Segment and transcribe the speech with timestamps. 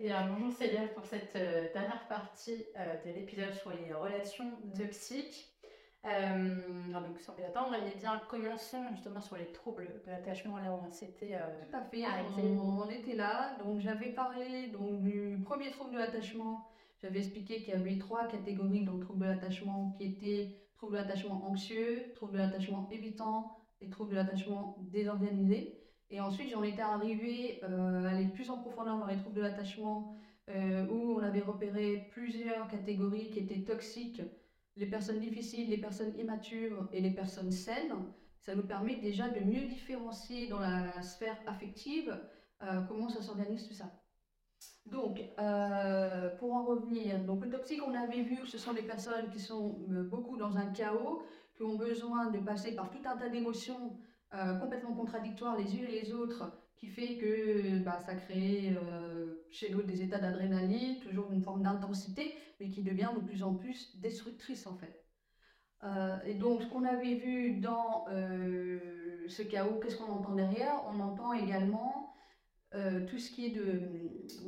[0.00, 4.50] Et euh, bonjour Célia pour cette euh, dernière partie euh, de l'épisode sur les relations
[4.76, 5.50] toxiques.
[6.04, 6.56] Euh,
[6.92, 10.80] donc sans plus attendre, eh bien commençons justement sur les troubles de l'attachement là où
[10.86, 11.38] on s'était
[11.70, 12.42] Tout à fait, arrêté.
[12.42, 13.56] on, on était là.
[13.64, 16.68] Donc j'avais parlé donc, du premier trouble de l'attachement.
[17.00, 20.98] J'avais expliqué qu'il y avait trois catégories de troubles de l'attachement qui étaient troubles de
[20.98, 25.83] l'attachement anxieux, troubles de l'attachement évitant et troubles de l'attachement désorganisé.
[26.10, 29.40] Et ensuite, j'en étais arrivée euh, à aller plus en profondeur dans les troubles de
[29.40, 30.14] l'attachement,
[30.50, 34.22] euh, où on avait repéré plusieurs catégories qui étaient toxiques,
[34.76, 37.94] les personnes difficiles, les personnes immatures et les personnes saines.
[38.40, 42.14] Ça nous permet déjà de mieux différencier dans la sphère affective
[42.62, 43.90] euh, comment ça s'organise tout ça.
[44.86, 45.18] Donc,
[46.38, 49.40] pour en revenir, donc le toxique, on avait vu que ce sont des personnes qui
[49.40, 49.78] sont
[50.10, 51.22] beaucoup dans un chaos,
[51.56, 53.98] qui ont besoin de passer par tout un tas d'émotions
[54.34, 59.46] euh, complètement contradictoires les unes et les autres, qui fait que bah, ça crée euh,
[59.50, 63.54] chez l'autre des états d'adrénaline, toujours une forme d'intensité, mais qui devient de plus en
[63.54, 65.04] plus destructrice en fait.
[65.84, 70.82] Euh, et donc, ce qu'on avait vu dans ce chaos, qu'est-ce qu'on entend derrière?
[70.86, 72.13] On entend également
[72.74, 73.82] euh, tout ce qui est de,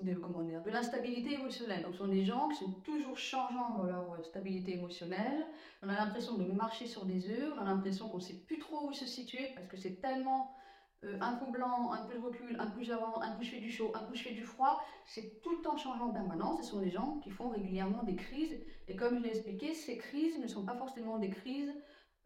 [0.03, 1.87] de, l'instabilité émotionnelle.
[1.93, 5.47] Ce sont des gens qui sont toujours changeants dans leur stabilité émotionnelle.
[5.83, 8.59] On a l'impression de marcher sur des œufs, on a l'impression qu'on ne sait plus
[8.59, 10.57] trop où se situer parce que c'est tellement
[11.05, 13.61] euh, un coup blanc, un peu de recul, un coup j'avance, un coup je fais
[13.61, 14.83] du chaud, un coup je fais du froid.
[15.05, 16.63] C'est tout le temps changeant en permanence.
[16.63, 18.59] Ce sont des gens qui font régulièrement des crises.
[18.89, 21.73] Et comme je l'ai expliqué, ces crises ne sont pas forcément des crises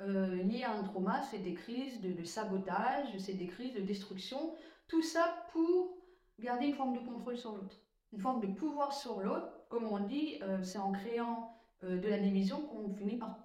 [0.00, 4.54] euh, liées à un trauma, c'est des crises de sabotage, c'est des crises de destruction.
[4.90, 5.96] Tout ça pour
[6.40, 7.76] garder une forme de contrôle sur l'autre,
[8.12, 9.48] une forme de pouvoir sur l'autre.
[9.68, 13.38] Comme on dit, euh, c'est en créant euh, de la division qu'on finit par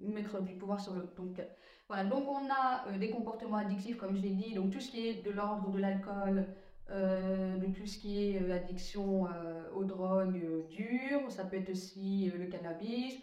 [0.00, 1.14] mettre du pouvoir sur l'autre.
[1.14, 1.44] Donc euh,
[1.88, 5.08] voilà, donc on a des comportements addictifs, comme je l'ai dit, donc tout ce qui
[5.08, 6.46] est de l'ordre de l'alcool,
[6.90, 9.26] de tout ce qui est addiction
[9.74, 13.14] aux drogues dures, ça peut être aussi le cannabis,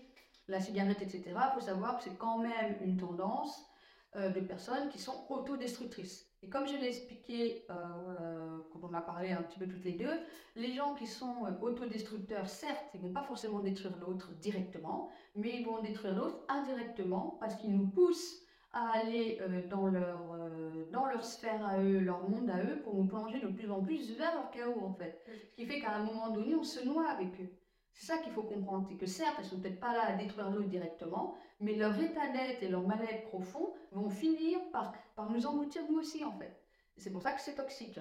[0.47, 1.23] la cigarette, etc.
[1.27, 3.69] Il faut savoir que c'est quand même une tendance
[4.15, 6.28] de personnes qui sont autodestructrices.
[6.41, 7.73] Et comme je l'ai expliqué euh,
[8.21, 10.19] euh, quand on a parlé un petit peu toutes les deux,
[10.55, 15.09] les gens qui sont euh, autodestructeurs, certes, ils ne vont pas forcément détruire l'autre directement,
[15.35, 18.41] mais ils vont détruire l'autre indirectement parce qu'ils nous poussent
[18.71, 22.81] à aller euh, dans, leur, euh, dans leur sphère à eux, leur monde à eux,
[22.83, 25.23] pour nous plonger de plus en plus vers leur chaos en fait.
[25.51, 27.49] Ce qui fait qu'à un moment donné, on se noie avec eux.
[27.93, 30.49] C'est ça qu'il faut comprendre, c'est que certes, elles sont peut-être pas là à détruire
[30.51, 35.45] l'autre directement, mais leur état d'être et leur mal-être profond vont finir par, par nous
[35.45, 36.55] engloutir nous aussi en fait.
[36.97, 37.99] C'est pour ça que c'est toxique.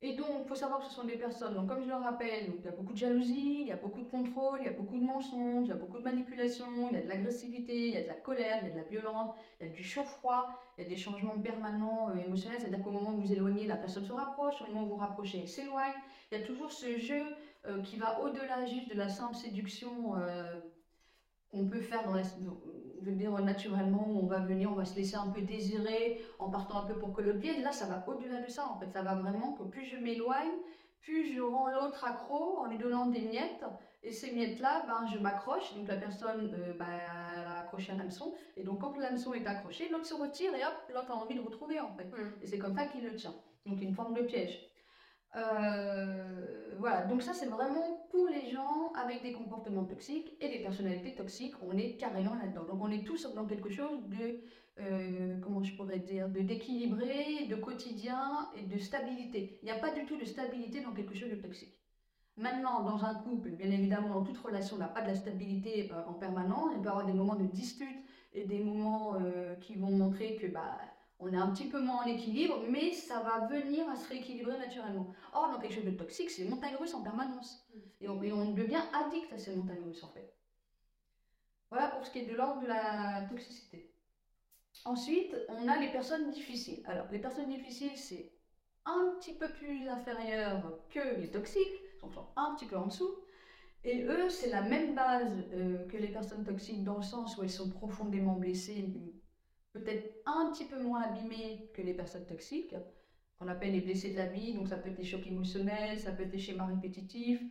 [0.00, 2.52] Et donc, il faut savoir que ce sont des personnes, donc comme je le rappelle,
[2.56, 4.72] il y a beaucoup de jalousie, il y a beaucoup de contrôle, il y a
[4.72, 7.94] beaucoup de mensonges, il y a beaucoup de manipulation, il y a de l'agressivité, il
[7.94, 9.82] y a de la colère, il y a de la violence, il y a du
[9.82, 13.66] chaud-froid, il y a des changements permanents euh, émotionnels, c'est-à-dire qu'au moment où vous éloignez,
[13.66, 15.94] la personne se rapproche, au moment où vous vous rapprochez, elle s'éloigne.
[16.30, 17.24] Il y a toujours ce jeu
[17.66, 20.60] euh, qui va au-delà juste de la simple séduction euh,
[21.50, 24.96] qu'on peut faire dans la, je veux dire, naturellement, on va venir, on va se
[24.96, 27.62] laisser un peu désirer en partant un peu pour vienne.
[27.62, 28.90] Là, ça va au-delà de ça, en fait.
[28.90, 30.52] Ça va vraiment que plus je m'éloigne,
[31.00, 33.64] plus je rends l'autre accro en lui donnant des miettes.
[34.02, 35.74] Et ces miettes-là, ben, je m'accroche.
[35.74, 36.86] Donc la personne, euh, ben,
[37.34, 38.34] elle a accroché un hameçon.
[38.56, 41.40] Et donc quand l'hameçon est accroché, l'autre se retire et hop, l'autre a envie de
[41.40, 42.04] retrouver, en fait.
[42.04, 42.32] Mm.
[42.42, 43.34] Et c'est comme ça qu'il le tient.
[43.66, 44.68] Donc une forme de piège.
[45.36, 50.60] Euh, voilà, donc ça c'est vraiment pour les gens avec des comportements toxiques et des
[50.60, 52.64] personnalités toxiques, on est carrément là-dedans.
[52.64, 54.40] Donc on est tous dans quelque chose de,
[54.80, 59.58] euh, comment je pourrais dire, de d'équilibré, de quotidien et de stabilité.
[59.62, 61.74] Il n'y a pas du tout de stabilité dans quelque chose de toxique.
[62.36, 65.90] Maintenant, dans un couple, bien évidemment, dans toute relation, on n'a pas de la stabilité
[65.92, 66.70] euh, en permanence.
[66.74, 67.98] Il peut y avoir des moments de dispute
[68.32, 69.16] et des moments
[69.62, 70.78] qui vont montrer que bah,
[71.20, 74.56] on est un petit peu moins en équilibre, mais ça va venir à se rééquilibrer
[74.56, 75.12] naturellement.
[75.32, 77.66] Or, dans quelque chose de toxique, c'est montagne russe en permanence.
[78.00, 80.32] Et on, et on devient addict à ces montagnes russes, en fait.
[81.70, 83.92] Voilà pour ce qui est de l'ordre de la toxicité.
[84.84, 86.82] Ensuite, on a les personnes difficiles.
[86.86, 88.32] Alors, les personnes difficiles, c'est
[88.84, 93.10] un petit peu plus inférieur que les toxiques, donc sont un petit peu en dessous.
[93.84, 97.42] Et eux, c'est la même base euh, que les personnes toxiques dans le sens où
[97.42, 98.88] elles sont profondément blessées,
[99.72, 102.74] peut-être un petit peu moins abîmées que les personnes toxiques,
[103.38, 104.54] qu'on appelle les blessés de la vie.
[104.54, 107.42] Donc ça peut être les chocs émotionnels, ça peut être les schémas répétitifs,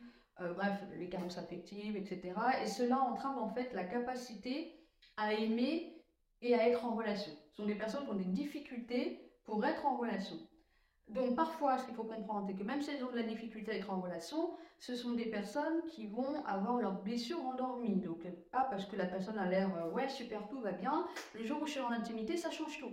[0.41, 2.33] euh, bref, les carences affectives, etc.
[2.63, 4.73] Et cela entrave en fait la capacité
[5.15, 6.03] à aimer
[6.41, 7.31] et à être en relation.
[7.51, 10.37] Ce sont des personnes qui ont des difficultés pour être en relation.
[11.09, 13.71] Donc parfois, ce qu'il faut comprendre, c'est que même si elles ont de la difficulté
[13.71, 17.95] à être en relation, ce sont des personnes qui vont avoir leurs blessures endormies.
[18.01, 21.43] Donc pas parce que la personne a l'air euh, ouais super tout va bien, le
[21.45, 22.91] jour où je suis en intimité, ça change tout.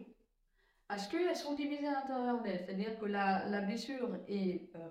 [0.87, 4.89] Parce qu'elles sont divisées à l'intérieur d'elles, c'est-à-dire que la, la blessure est, euh,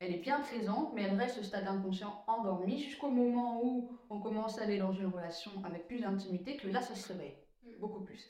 [0.00, 4.20] elle est bien présente, mais elle reste au stade inconscient endormi jusqu'au moment où on
[4.20, 7.78] commence à aller dans une relation avec plus d'intimité, que là, ça se réveille Mm.
[7.78, 8.28] beaucoup plus.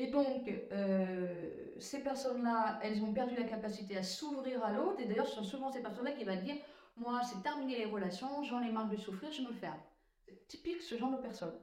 [0.00, 5.06] Et donc, euh, ces personnes-là, elles ont perdu la capacité à s'ouvrir à l'autre, et
[5.06, 6.54] d'ailleurs, ce sont souvent ces personnes-là qui vont dire
[6.96, 9.80] Moi, c'est terminé les relations, j'en ai marre de souffrir, je me ferme.
[10.24, 11.58] C'est typique ce genre de personnes.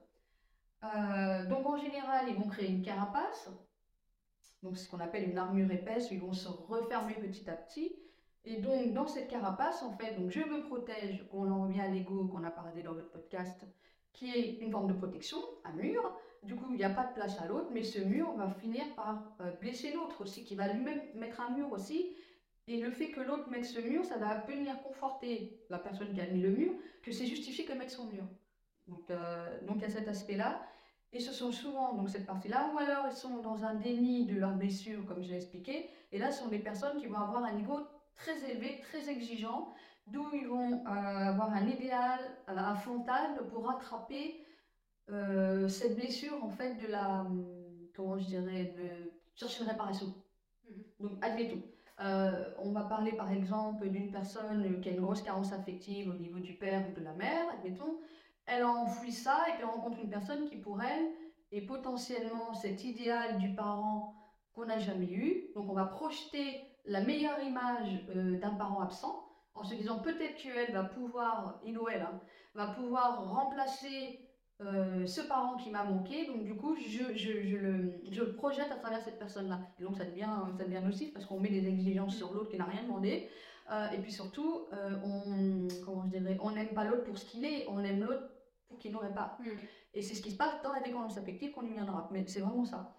[0.83, 3.49] Euh, donc, en général, ils vont créer une carapace,
[4.63, 7.95] donc ce qu'on appelle une armure épaisse, où ils vont se refermer petit à petit.
[8.43, 11.87] Et donc, dans cette carapace, en fait, donc je me protège, on en revient à
[11.87, 13.65] l'ego qu'on a parlé dans votre podcast,
[14.11, 16.03] qui est une forme de protection, un mur.
[16.45, 18.83] Du coup, il n'y a pas de place à l'autre, mais ce mur va finir
[18.95, 22.15] par euh, blesser l'autre aussi, qui va lui-même mettre un mur aussi.
[22.67, 26.21] Et le fait que l'autre mette ce mur, ça va venir conforter la personne qui
[26.21, 26.71] a mis le mur,
[27.01, 28.23] que c'est justifié qu'elle mette son mur.
[28.87, 30.61] Donc, euh, donc il y a cet aspect-là.
[31.13, 34.35] Et ce sont souvent donc cette partie-là, ou alors ils sont dans un déni de
[34.35, 35.89] leurs blessures, comme j'ai expliqué.
[36.11, 37.79] Et là, ce sont des personnes qui vont avoir un niveau
[38.15, 39.73] très élevé, très exigeant,
[40.07, 44.44] d'où ils vont euh, avoir un idéal, un fantasme pour rattraper
[45.09, 47.25] euh, cette blessure en fait de la,
[47.95, 50.13] comment je dirais, de chercher une réparation.
[50.69, 50.83] Mhm.
[50.99, 51.61] Donc, admettons.
[52.01, 56.13] Euh, on va parler par exemple d'une personne qui a une grosse carence affective au
[56.15, 57.99] niveau du père ou de la mère, admettons.
[58.45, 61.07] Elle a enfoui ça et puis elle rencontre une personne qui pour elle
[61.51, 64.13] est potentiellement cet idéal du parent
[64.53, 65.51] qu'on n'a jamais eu.
[65.55, 70.35] Donc on va projeter la meilleure image euh, d'un parent absent en se disant peut-être
[70.35, 72.19] qu'elle va pouvoir, il ou elle, hein,
[72.53, 74.19] va pouvoir remplacer
[74.61, 78.33] euh, ce parent qui m'a manqué, donc du coup, je, je, je le, je le
[78.33, 79.59] projette à travers cette personne-là.
[79.79, 82.57] Et donc, ça devient, ça devient nocif parce qu'on met des exigences sur l'autre qui
[82.57, 83.29] n'a rien demandé.
[83.71, 87.25] Euh, et puis surtout, euh, on, comment je dirais, on n'aime pas l'autre pour ce
[87.25, 88.29] qu'il est, on aime l'autre
[88.69, 89.37] pour qu'il n'aurait pas.
[89.39, 89.49] Mm.
[89.95, 92.07] Et c'est ce qui se passe dans la dépendance affective qu'on y viendra.
[92.11, 92.95] Mais c'est vraiment ça.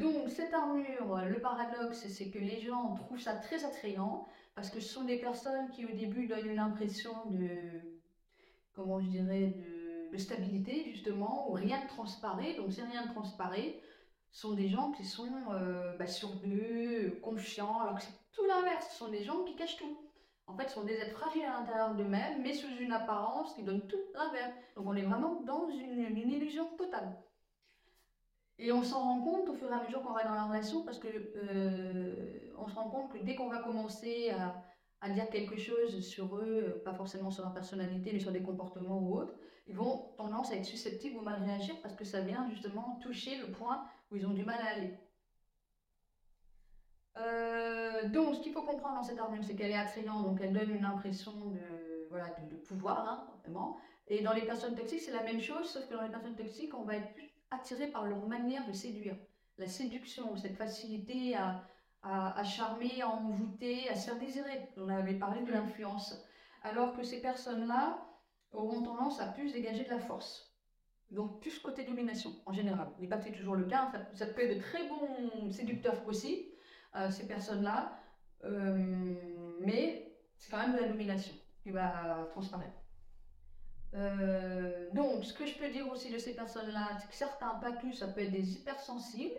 [0.00, 4.80] Donc, cette armure, le paradoxe, c'est que les gens trouvent ça très attrayant parce que
[4.80, 7.50] ce sont des personnes qui, au début, donnent une impression de,
[8.72, 9.80] comment je dirais, de,
[10.12, 12.54] de stabilité, justement, où rien ne transparaît.
[12.54, 13.80] Donc, si rien ne transparaît,
[14.30, 16.06] sont des gens qui sont euh, bah,
[17.22, 18.88] confiants, alors que c'est tout l'inverse.
[18.90, 19.98] Ce sont des gens qui cachent tout.
[20.46, 23.62] En fait, ce sont des êtres fragiles à l'intérieur d'eux-mêmes, mais sous une apparence qui
[23.62, 24.52] donne tout l'inverse.
[24.76, 27.16] Donc, on est vraiment dans une, une illusion totale.
[28.58, 30.84] Et on s'en rend compte au fur et à mesure qu'on va dans la relation
[30.84, 34.62] parce que euh, on se rend compte que dès qu'on va commencer à,
[35.00, 38.98] à dire quelque chose sur eux, pas forcément sur leur personnalité, mais sur des comportements
[38.98, 39.34] ou autres,
[39.70, 43.36] ils vont tendance à être susceptibles ou mal réagir parce que ça vient justement toucher
[43.38, 44.98] le point où ils ont du mal à aller.
[47.18, 50.52] Euh, donc, ce qu'il faut comprendre dans cette armure, c'est qu'elle est attrayante, donc elle
[50.52, 53.78] donne une impression de, voilà, de, pouvoir, hein, vraiment.
[54.08, 56.74] Et dans les personnes toxiques, c'est la même chose, sauf que dans les personnes toxiques,
[56.74, 59.16] on va être plus attiré par leur manière de séduire.
[59.56, 61.62] La séduction, cette facilité à,
[62.02, 64.68] à, à charmer, à envoûter, à se faire désirer.
[64.76, 66.26] On avait parlé de l'influence.
[66.62, 68.09] Alors que ces personnes-là
[68.52, 70.54] auront tendance à plus dégager de la force.
[71.10, 72.88] Donc plus côté domination en général.
[72.98, 76.00] N'est pas que c'est toujours le cas, ça, ça peut être de très bons séducteurs
[76.06, 76.48] aussi,
[76.96, 77.96] euh, ces personnes-là,
[78.44, 79.14] Euh,
[79.60, 82.80] mais c'est quand même de la domination qui va transparaître.
[83.92, 87.72] Euh, donc, ce que je peux dire aussi de ces personnes-là, c'est que certains, pas
[87.72, 89.38] tous, ça peut être des hypersensibles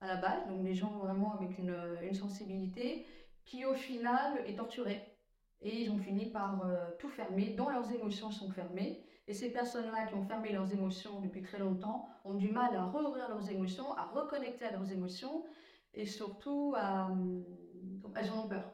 [0.00, 3.04] à la base, donc des gens vraiment avec une sensibilité,
[3.44, 5.17] qui au final est torturée.
[5.60, 9.04] Et ils ont fini par euh, tout fermer, dont leurs émotions sont fermées.
[9.26, 12.84] Et ces personnes-là qui ont fermé leurs émotions depuis très longtemps ont du mal à
[12.84, 15.44] rouvrir leurs émotions, à reconnecter à leurs émotions,
[15.94, 17.10] et surtout à,
[18.14, 18.72] elles en ont peur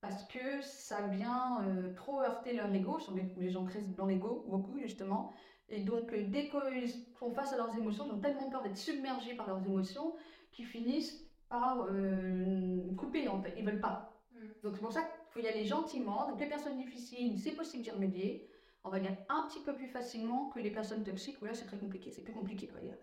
[0.00, 2.98] parce que ça vient euh, trop heurter leur ego.
[2.98, 5.32] Sont des, les gens créent dans l'ego, beaucoup justement.
[5.68, 8.76] Et donc, euh, dès qu'ils sont face à leurs émotions, ils ont tellement peur d'être
[8.76, 10.14] submergés par leurs émotions
[10.52, 13.54] qu'ils finissent par euh, couper en fait.
[13.58, 14.20] Ils veulent pas.
[14.32, 14.38] Mm.
[14.62, 15.02] Donc, c'est pour ça
[15.32, 16.28] qu'il faut y aller gentiment.
[16.28, 18.48] Donc, les personnes difficiles, c'est possible d'y remédier.
[18.84, 21.66] On va dire un petit peu plus facilement que les personnes toxiques où là, c'est
[21.66, 22.10] très compliqué.
[22.10, 22.96] C'est plus compliqué, on va dire.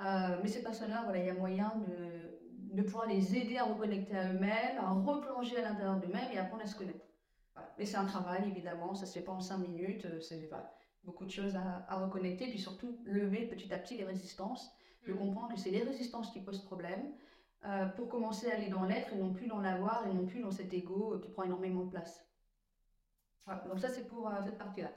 [0.00, 3.64] Euh, mais ces personnes-là, voilà, il y a moyen de, de pouvoir les aider à
[3.64, 7.04] reconnecter à eux-mêmes, à replonger à l'intérieur d'eux-mêmes et apprendre à se connaître.
[7.54, 7.72] Voilà.
[7.78, 10.74] Mais c'est un travail, évidemment, ça se fait pas en cinq minutes, euh, c'est voilà,
[11.04, 14.72] beaucoup de choses à, à reconnecter, puis surtout lever petit à petit les résistances,
[15.06, 15.18] de Mm.
[15.18, 17.12] comprendre que c'est les résistances qui posent problème,
[17.64, 20.40] euh, pour commencer à aller dans l'être et non plus dans l'avoir et non plus
[20.40, 22.26] dans cet ego qui prend énormément de place.
[23.46, 23.62] Voilà.
[23.68, 24.90] Donc ça, c'est pour euh, cette partie-là.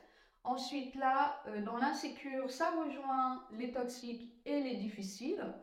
[0.43, 5.53] Ensuite, là, euh, dans l'insécure, ça rejoint les toxiques et les difficiles.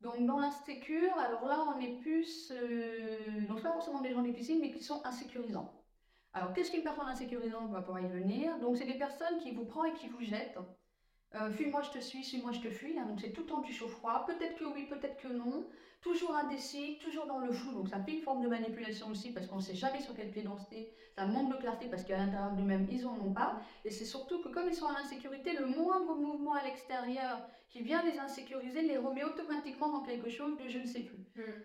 [0.00, 2.50] Donc, dans l'insécure, alors là, on est plus.
[3.46, 5.74] Donc, pas forcément des gens difficiles, mais qui sont insécurisants.
[6.32, 8.58] Alors, qu'est-ce qu'une personne insécurisante On va pouvoir y venir.
[8.60, 10.58] Donc, c'est des personnes qui vous prennent et qui vous jettent.
[11.36, 12.98] Euh, fuis-moi, je te suis, suis-moi, je te fuis.
[12.98, 14.24] Hein, donc c'est tout le temps du chaud-froid.
[14.26, 15.64] Peut-être que oui, peut-être que non.
[16.00, 17.72] Toujours indécis, toujours dans le flou.
[17.72, 20.28] Donc ça fait une forme de manipulation aussi parce qu'on ne sait jamais sur quel
[20.30, 20.88] pied danser.
[21.14, 23.54] Ça manque de clarté parce qu'à l'intérieur du même, ils n'en ont pas.
[23.84, 27.80] Et c'est surtout que comme ils sont en insécurité, le moindre mouvement à l'extérieur qui
[27.82, 31.20] vient les insécuriser les remet automatiquement dans quelque chose de je ne sais plus.
[31.36, 31.58] Hmm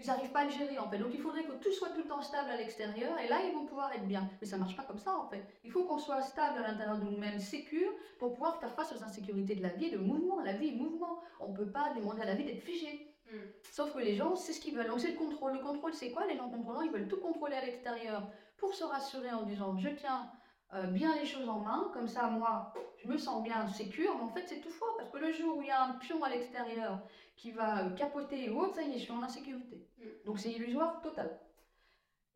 [0.00, 0.98] ils n'arrivent pas à le gérer en fait.
[0.98, 3.52] Donc il faudrait que tout soit tout le temps stable à l'extérieur et là ils
[3.52, 4.28] vont pouvoir être bien.
[4.40, 5.44] Mais ça ne marche pas comme ça en fait.
[5.64, 9.02] Il faut qu'on soit stable à l'intérieur de nous-mêmes, sécure, pour pouvoir faire face aux
[9.02, 10.40] insécurités de la vie et de mouvement.
[10.40, 11.20] La vie est mouvement.
[11.40, 13.14] On ne peut pas demander à la vie d'être figée.
[13.30, 13.36] Hmm.
[13.72, 14.88] Sauf que les gens, c'est ce qu'ils veulent.
[14.88, 15.54] Donc c'est le contrôle.
[15.54, 16.26] Le contrôle, c'est quoi?
[16.26, 19.88] Les gens contrôlants, ils veulent tout contrôler à l'extérieur pour se rassurer en disant je
[19.88, 20.30] tiens
[20.74, 24.24] euh, bien les choses en main, comme ça moi je me sens bien sécure, mais
[24.24, 26.22] en fait c'est tout faux parce que le jour où il y a un pion
[26.22, 27.00] à l'extérieur
[27.38, 29.86] qui va euh, capoter ou autre, ça y est, je suis en insécurité.
[29.98, 30.02] Mm.
[30.26, 31.40] Donc c'est illusoire total.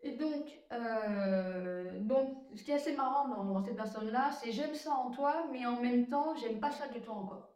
[0.05, 4.75] Et donc, euh, donc, ce qui est assez marrant dans, dans cette personne-là, c'est j'aime
[4.75, 7.51] ça en toi, mais en même temps, j'aime pas ça du tout encore.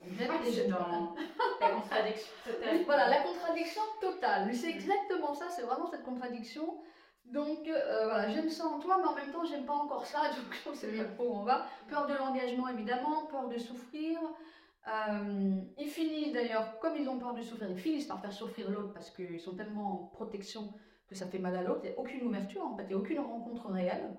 [0.00, 1.14] J'aime ah, dans
[1.60, 2.84] la contradiction totale.
[2.86, 4.54] Voilà, la contradiction totale.
[4.54, 6.80] C'est exactement ça, c'est vraiment cette contradiction.
[7.26, 10.20] Donc euh, voilà, j'aime ça en toi, mais en même temps, j'aime pas encore ça,
[10.28, 11.66] donc on sait bien où on va.
[11.90, 14.18] Peur de l'engagement, évidemment, peur de souffrir,
[14.88, 18.70] euh, ils finissent d'ailleurs, comme ils ont peur de souffrir, ils finissent par faire souffrir
[18.70, 20.72] l'autre parce qu'ils sont tellement en protection
[21.08, 21.80] que ça fait mal à l'autre.
[21.84, 24.16] Il n'y a aucune ouverture, en fait, il n'y a aucune rencontre réelle.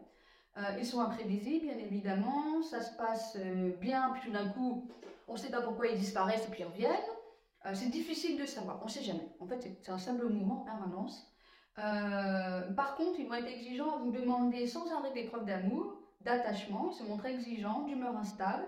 [0.58, 2.62] Euh, ils sont imprévisibles, bien évidemment.
[2.62, 4.88] Ça se passe euh, bien, puis tout d'un coup,
[5.28, 7.74] on ne sait pas pourquoi ils disparaissent et puis ils reviennent.
[7.74, 9.28] c'est difficile de savoir, on ne sait jamais.
[9.40, 11.32] En fait, c'est un simple mouvement en permanence.
[11.76, 16.92] par contre, ils vont être exigeants à vous demander sans arrêt des preuves d'amour, d'attachement,
[16.92, 18.66] se montrer exigeants, d'humeur instable.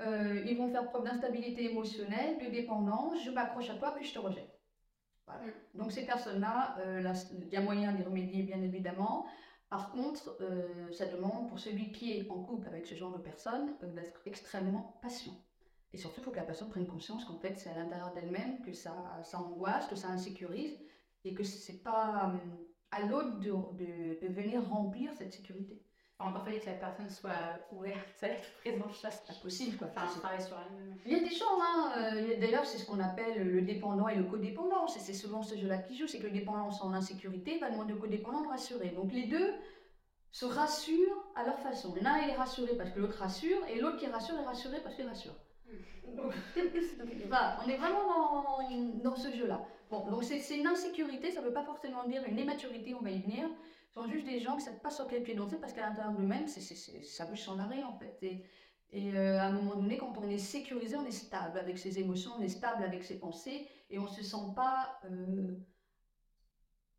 [0.00, 4.14] Euh, ils vont faire preuve d'instabilité émotionnelle, de dépendance, je m'accroche à toi puis je
[4.14, 4.60] te rejette.
[5.26, 5.42] Voilà.
[5.44, 5.78] Mm.
[5.78, 9.26] Donc ces personnes-là, euh, il y a moyen d'y remédier bien évidemment.
[9.70, 13.22] Par contre, euh, ça demande pour celui qui est en couple avec ce genre de
[13.22, 15.34] personnes d'être extrêmement patient.
[15.92, 18.62] Et surtout, il faut que la personne prenne conscience qu'en fait, c'est à l'intérieur d'elle-même
[18.62, 20.76] que ça, ça angoisse, que ça insécurise,
[21.24, 22.32] et que ce n'est pas
[22.90, 25.80] à l'autre de, de, de venir remplir cette sécurité.
[26.20, 27.32] Encore fallu que la personne soit
[27.72, 29.88] ouverte à être c'est pas possible quoi.
[29.96, 30.96] Enfin, travaille sur elle-même.
[31.04, 34.14] Il y a des gens, hein, euh, d'ailleurs c'est ce qu'on appelle le dépendant et
[34.14, 37.70] le codépendant, c'est souvent ce jeu-là qui joue, c'est que le dépendant en insécurité va
[37.70, 38.90] demander au codépendant de rassurer.
[38.90, 39.54] Donc les deux
[40.30, 41.94] se rassurent à leur façon.
[42.00, 45.06] L'un est rassuré parce que l'autre rassure, et l'autre qui rassure est rassuré parce qu'il
[45.06, 45.34] rassure.
[46.16, 49.66] Donc, on est vraiment dans, dans ce jeu-là.
[49.90, 53.10] Bon, donc c'est une insécurité, ça ne veut pas forcément dire une immaturité, on va
[53.10, 53.48] y venir
[53.94, 56.12] sont juste des gens qui ne savent pas sur quel pied danser parce qu'à l'intérieur
[56.12, 58.18] d'eux-mêmes, ça bouge sans arrêt en fait.
[58.22, 58.44] Et,
[58.90, 61.98] et euh, à un moment donné, quand on est sécurisé, on est stable avec ses
[61.98, 65.54] émotions, on est stable avec ses pensées et on ne se sent pas, euh,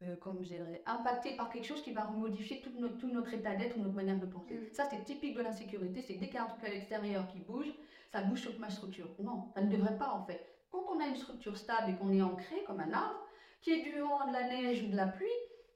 [0.03, 3.33] euh, comme je dirais, impacté par quelque chose qui va modifier tout notre, tout notre
[3.33, 4.55] état d'être ou notre manière de penser.
[4.55, 4.73] Mm.
[4.73, 7.27] Ça, c'est typique de l'insécurité, c'est que dès qu'il y a un truc à l'extérieur
[7.27, 7.71] qui bouge,
[8.11, 9.09] ça bouge sur ma structure.
[9.19, 10.45] Non, ça ne devrait pas en fait.
[10.71, 13.19] Quand on a une structure stable et qu'on est ancré comme un arbre,
[13.61, 15.27] qui est du vent, de la neige ou de la pluie,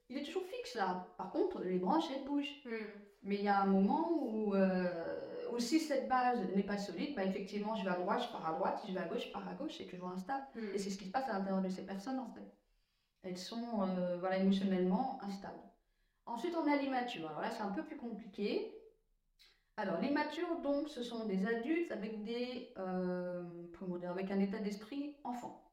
[0.10, 1.08] il est toujours fixe là.
[1.18, 2.62] Par contre, les branches, elles bougent.
[2.66, 2.86] Hmm.
[3.24, 4.88] Mais il y a un moment où, euh,
[5.60, 8.54] si cette base n'est pas solide, bah, effectivement, je vais à droite, je pars à
[8.54, 10.46] droite, je vais à gauche, je pars à gauche, c'est toujours instable.
[10.56, 10.74] Hmm.
[10.74, 12.56] Et c'est ce qui se passe à l'intérieur de ces personnes en fait.
[13.24, 15.60] Elles sont euh, voilà, émotionnellement instables.
[16.26, 17.28] Ensuite, on a l'immature.
[17.28, 18.74] Alors là, c'est un peu plus compliqué.
[19.78, 23.44] Alors, les matures, donc, ce sont des adultes avec, des, euh,
[23.98, 25.69] dire, avec un état d'esprit enfant.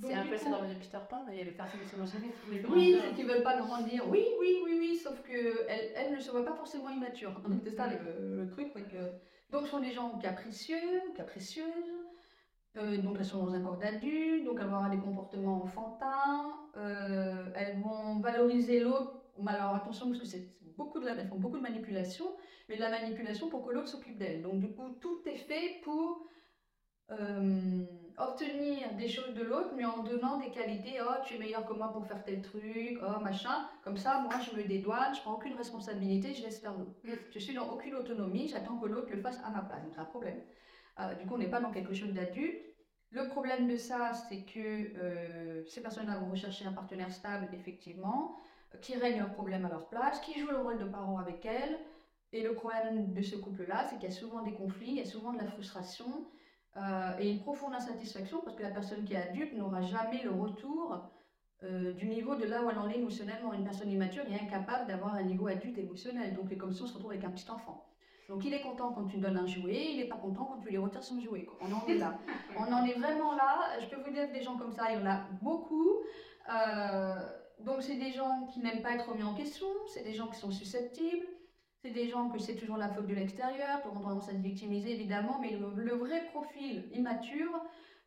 [0.00, 2.06] C'est un peu ça dans le Peter Pan, il y a les personnes qui sont
[2.06, 2.32] jamais
[2.68, 4.08] Oui, qui ne veulent pas grandir.
[4.08, 7.40] Oui, oui, oui, oui, sauf qu'elles elles ne se voient pas forcément immatures.
[7.64, 8.68] C'est ça le, truc.
[9.50, 11.64] Donc, ce sont des gens capricieux, capricieuses.
[12.76, 16.52] Euh, donc, elles sont dans un corps d'adulte, donc elles vont avoir des comportements enfantins.
[16.76, 19.14] Euh, elles vont valoriser l'autre.
[19.46, 22.26] Alors, attention, parce que c'est beaucoup de la, elles font beaucoup de manipulation,
[22.68, 24.42] mais de la manipulation pour que l'autre s'occupe d'elle.
[24.42, 26.26] Donc, du coup, tout est fait pour.
[27.10, 27.84] Euh,
[28.18, 30.98] obtenir des choses de l'autre, mais en donnant des qualités.
[31.00, 33.68] Oh, tu es meilleur que moi pour faire tel truc, oh, machin.
[33.82, 36.92] Comme ça, moi, je me dédouane, je prends aucune responsabilité, je laisse faire l'autre.
[37.04, 37.12] Mm.
[37.30, 39.82] Je suis dans aucune autonomie, j'attends que l'autre le fasse à ma place.
[39.82, 40.40] Donc, c'est un problème.
[41.00, 42.60] Euh, du coup, on n'est pas dans quelque chose d'adulte.
[43.10, 44.58] Le problème de ça, c'est que
[44.98, 48.36] euh, ces personnes-là vont rechercher un partenaire stable, effectivement,
[48.82, 51.78] qui règne leurs problèmes à leur place, qui joue le rôle de parent avec elles.
[52.32, 55.00] Et le problème de ce couple-là, c'est qu'il y a souvent des conflits, il y
[55.00, 56.26] a souvent de la frustration,
[56.78, 60.30] euh, et une profonde insatisfaction parce que la personne qui est adulte n'aura jamais le
[60.30, 61.10] retour
[61.64, 63.52] euh, du niveau de là où elle en est émotionnellement.
[63.52, 66.34] Une personne immature est incapable d'avoir un niveau adulte émotionnel.
[66.34, 67.84] Donc, comme si on se retrouve avec un petit enfant.
[68.28, 70.60] Donc, il est content quand tu lui donnes un jouet, il n'est pas content quand
[70.60, 71.48] tu lui retires son jouet.
[71.60, 72.18] On en est là.
[72.58, 73.80] On en est vraiment là.
[73.80, 75.96] Je peux vous dire que des gens comme ça, il y en a beaucoup.
[76.52, 77.14] Euh,
[77.60, 80.38] donc, c'est des gens qui n'aiment pas être remis en question, c'est des gens qui
[80.38, 81.26] sont susceptibles,
[81.88, 84.36] C'est des gens que c'est toujours la faute de l'extérieur, qui ont tendance à se
[84.36, 87.50] victimiser évidemment, mais le, vrai profil immature,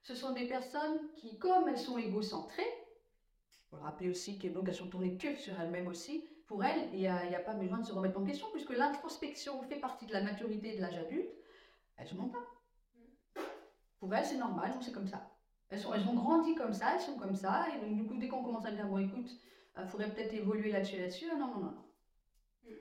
[0.04, 2.72] ce sont des personnes qui, comme elles sont égocentrées,
[3.72, 6.90] faut le rappeler aussi qu'elles donc elles sont tournées que sur elles-mêmes aussi, pour elles,
[6.94, 10.06] il n'y a, a, pas besoin de se remettre en question, puisque l'introspection fait partie
[10.06, 11.32] de la maturité de l'âge adulte,
[11.98, 13.42] elles se mentent pas.
[14.00, 15.28] Pour elles, c'est normal, c'est comme ça.
[15.70, 18.28] Elles, elles ont grandi comme ça, elles sont comme ça, et donc du coup, dès
[18.28, 19.32] qu'on commence à dire, bon écoute,
[19.76, 21.91] il faudrait peut-être évoluer là-dessus, là-dessus, non, non, non.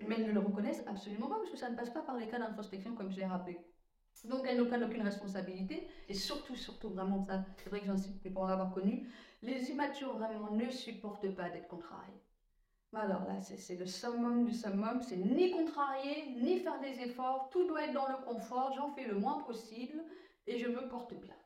[0.07, 2.29] Mais elles ne le reconnaissent absolument pas, parce que ça ne passe pas par les
[2.29, 3.59] cas d'introspection, comme je l'ai rappelé.
[4.25, 8.31] Donc elles n'ont aucune responsabilité, et surtout, surtout, vraiment ça, c'est vrai que j'insiste, mais
[8.31, 9.09] pour l'avoir connu,
[9.43, 12.21] les immatures vraiment ne supportent pas d'être contrariés.
[12.93, 17.67] Alors là, c'est le summum du summum, c'est ni contrarier, ni faire des efforts, tout
[17.67, 20.03] doit être dans le confort, j'en fais le moins possible,
[20.47, 21.37] et je me porte bien.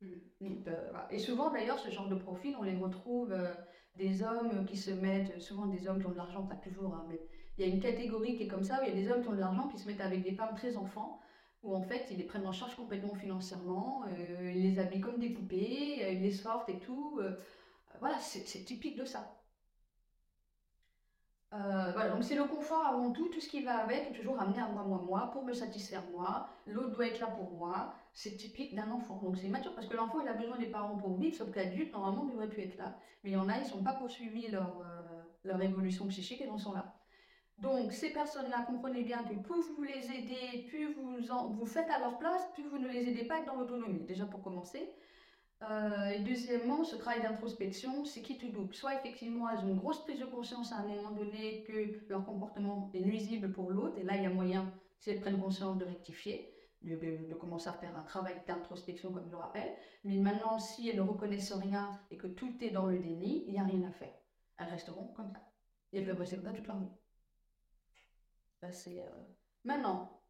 [0.00, 0.64] Mm.
[0.66, 3.52] Euh, et souvent d'ailleurs, ce genre de profil, on les retrouve euh,
[3.96, 7.04] des hommes qui se mettent, souvent des hommes qui ont de l'argent, pas toujours, hein,
[7.08, 7.20] mais
[7.56, 9.22] il y a une catégorie qui est comme ça, où il y a des hommes
[9.22, 11.20] qui ont de l'argent qui se mettent avec des femmes très enfants,
[11.62, 15.18] où en fait ils les prennent en charge complètement financièrement, euh, ils les habillent comme
[15.18, 17.20] des poupées, ils les sortent et tout.
[18.00, 19.40] voilà, c'est typique de ça.
[21.52, 24.66] voilà, donc c'est le confort avant tout, tout ce qui va avec toujours amené à
[24.68, 28.74] moi, moi, moi, pour me satisfaire moi, l'autre doit être là pour moi, c'est typique
[28.74, 29.20] d'un enfant.
[29.22, 31.92] Donc c'est immature parce que l'enfant il a besoin des parents pour vivre, sauf qu'adulte
[31.92, 32.98] normalement devrait plus être là.
[33.22, 34.82] Mais il y en a, ils ne sont pas poursuivis leur,
[35.44, 36.94] leur évolution psychique et ils en sont là.
[37.58, 41.18] Donc, ces personnes-là, comprenez bien que plus vous les aidez, plus vous,
[41.50, 44.42] vous faites à leur place, plus vous ne les aidez pas dans l'autonomie, déjà pour
[44.42, 44.92] commencer.
[45.62, 48.74] Euh, et deuxièmement, ce travail d'introspection, c'est qui tout double.
[48.74, 52.24] Soit effectivement, elles ont une grosse prise de conscience à un moment donné que leur
[52.24, 55.78] comportement est nuisible pour l'autre, et là, il y a moyen, si elles prennent conscience,
[55.78, 59.74] de rectifier, de, commencer à faire un travail d'introspection, comme je le rappelle.
[60.04, 63.52] Mais maintenant, si elles ne reconnaissent rien et que tout est dans le déni, il
[63.52, 64.14] n'y a rien à faire.
[64.58, 65.40] Elles resteront comme ça.
[65.92, 66.90] Et elles peuvent rester comme toute leur vie.
[68.64, 69.08] Euh,
[69.64, 70.20] maintenant,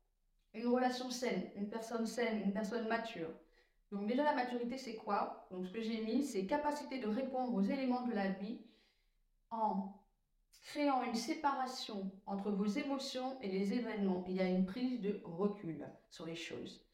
[0.55, 3.31] une relation saine, une personne saine, une personne mature.
[3.93, 5.47] Donc déjà la maturité c'est quoi?
[5.51, 8.61] Donc ce que j'ai mis c'est capacité de répondre aux éléments de la vie
[9.51, 10.01] en
[10.65, 14.25] créant une séparation entre vos émotions et les événements.
[14.27, 16.85] Il y a une prise de recul sur les choses.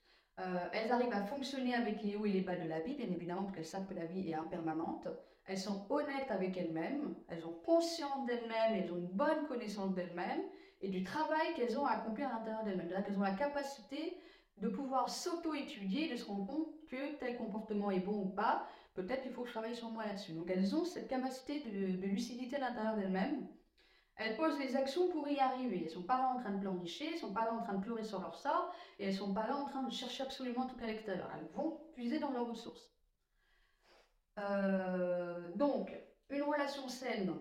[0.40, 3.07] Euh, elles arrivent à fonctionner avec les hauts et les bas de la vie, bien
[3.07, 5.07] évidemment, parce qu'elles savent que la vie est impermanente.
[5.46, 10.42] Elles sont honnêtes avec elles-mêmes, elles ont conscience d'elles-mêmes, elles ont une bonne connaissance d'elles-mêmes,
[10.81, 12.90] et du travail qu'elles ont à accomplir à l'intérieur d'elles-mêmes.
[13.05, 14.19] Qu'elles ont la capacité
[14.59, 19.23] de pouvoir s'auto-étudier, de se rendre compte que tel comportement est bon ou pas, peut-être
[19.23, 20.33] qu'il faut que je travaille sur moi là-dessus.
[20.33, 23.47] Donc elles ont cette capacité de, lucidité à l'intérieur d'elles-mêmes.
[24.16, 25.79] Elles posent les actions pour y arriver.
[25.79, 27.62] Elles ne sont pas là en train de pleurnicher, elles ne sont pas là en
[27.62, 29.93] train de pleurer sur leur sort, et elles ne sont pas là en train de
[29.93, 31.31] chercher absolument tout à l'extérieur.
[31.35, 32.93] Elles vont puiser dans leurs ressources.
[34.38, 37.35] Euh, donc, une relation saine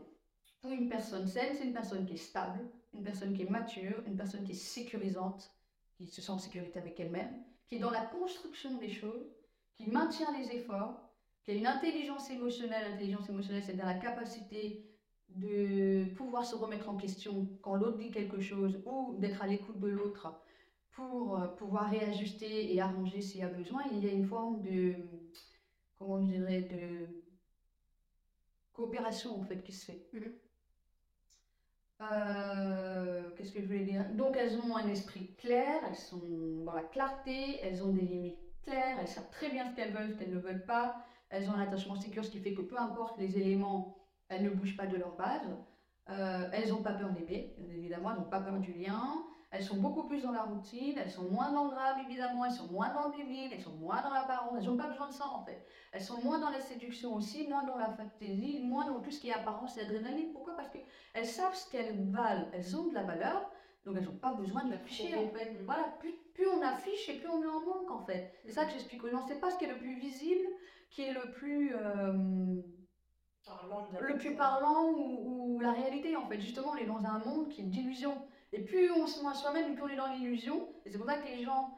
[0.62, 2.60] pour une personne saine, c'est une personne qui est stable,
[2.94, 5.54] une personne qui est mature, une personne qui est sécurisante,
[5.96, 9.28] qui se sent en sécurité avec elle-même, qui est dans la construction des choses,
[9.76, 11.10] qui maintient les efforts,
[11.44, 12.92] qui a une intelligence émotionnelle.
[12.92, 14.86] L'intelligence émotionnelle, c'est la capacité
[15.30, 19.80] de pouvoir se remettre en question quand l'autre dit quelque chose ou d'être à l'écoute
[19.80, 20.42] de l'autre
[20.92, 23.84] pour euh, pouvoir réajuster et arranger s'il y a besoin.
[23.92, 24.96] Il y a une forme de,
[25.98, 27.08] comment je dirais, de
[28.74, 30.10] coopération en fait qui se fait.
[30.14, 30.49] Mm-hmm.
[32.02, 34.06] Euh, qu'est-ce que je voulais dire?
[34.14, 38.40] Donc elles ont un esprit clair, elles sont dans la clarté, elles ont des limites
[38.64, 40.96] claires, elles savent très bien ce qu'elles veulent, ce qu'elles ne veulent pas.
[41.30, 43.98] Elles ont un attachement sécure, ce qui fait que peu importe les éléments,
[44.30, 45.48] elles ne bougent pas de leur base.
[46.10, 49.24] Euh, elles n'ont pas peur d'aimer, évidemment, elles n'ont pas peur du lien.
[49.52, 52.52] Elles sont beaucoup plus dans la routine, elles sont moins dans le grave évidemment, elles
[52.52, 55.14] sont moins dans le débile, elles sont moins dans l'apparence, elles n'ont pas besoin de
[55.14, 55.66] ça en fait.
[55.92, 59.20] Elles sont moins dans la séduction aussi, moins dans la fantaisie, moins dans tout ce
[59.20, 60.34] qui est apparence et adrénaline.
[60.34, 60.56] Pourquoi?
[60.56, 63.50] Parce qu'elles savent ce qu'elles valent, elles ont de la valeur,
[63.86, 65.58] donc elles n'ont pas besoin de l'afficher en fait.
[65.66, 68.32] Voilà, plus, plus, on affiche et plus on est en manque en fait.
[68.46, 70.46] C'est ça que j'explique aux gens, c'est pas ce qui est le plus visible,
[70.92, 71.76] qui est le plus...
[71.76, 72.62] Euh,
[74.00, 76.40] le plus parlant ou, ou, la réalité en fait.
[76.40, 78.16] Justement, on est dans un monde qui est d'illusion.
[78.52, 80.68] Et plus on se voit soi-même, plus on est dans l'illusion.
[80.86, 81.74] Et c'est pour ça que les gens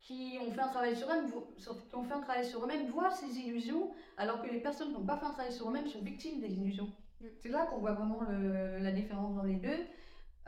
[0.00, 3.10] qui ont fait un travail sur eux-mêmes, qui ont fait un travail sur eux-mêmes, voient
[3.10, 6.02] ces illusions, alors que les personnes qui n'ont pas fait un travail sur eux-mêmes sont
[6.02, 6.90] victimes des illusions.
[7.20, 7.26] Mm.
[7.38, 9.86] C'est là qu'on voit vraiment la différence dans les deux.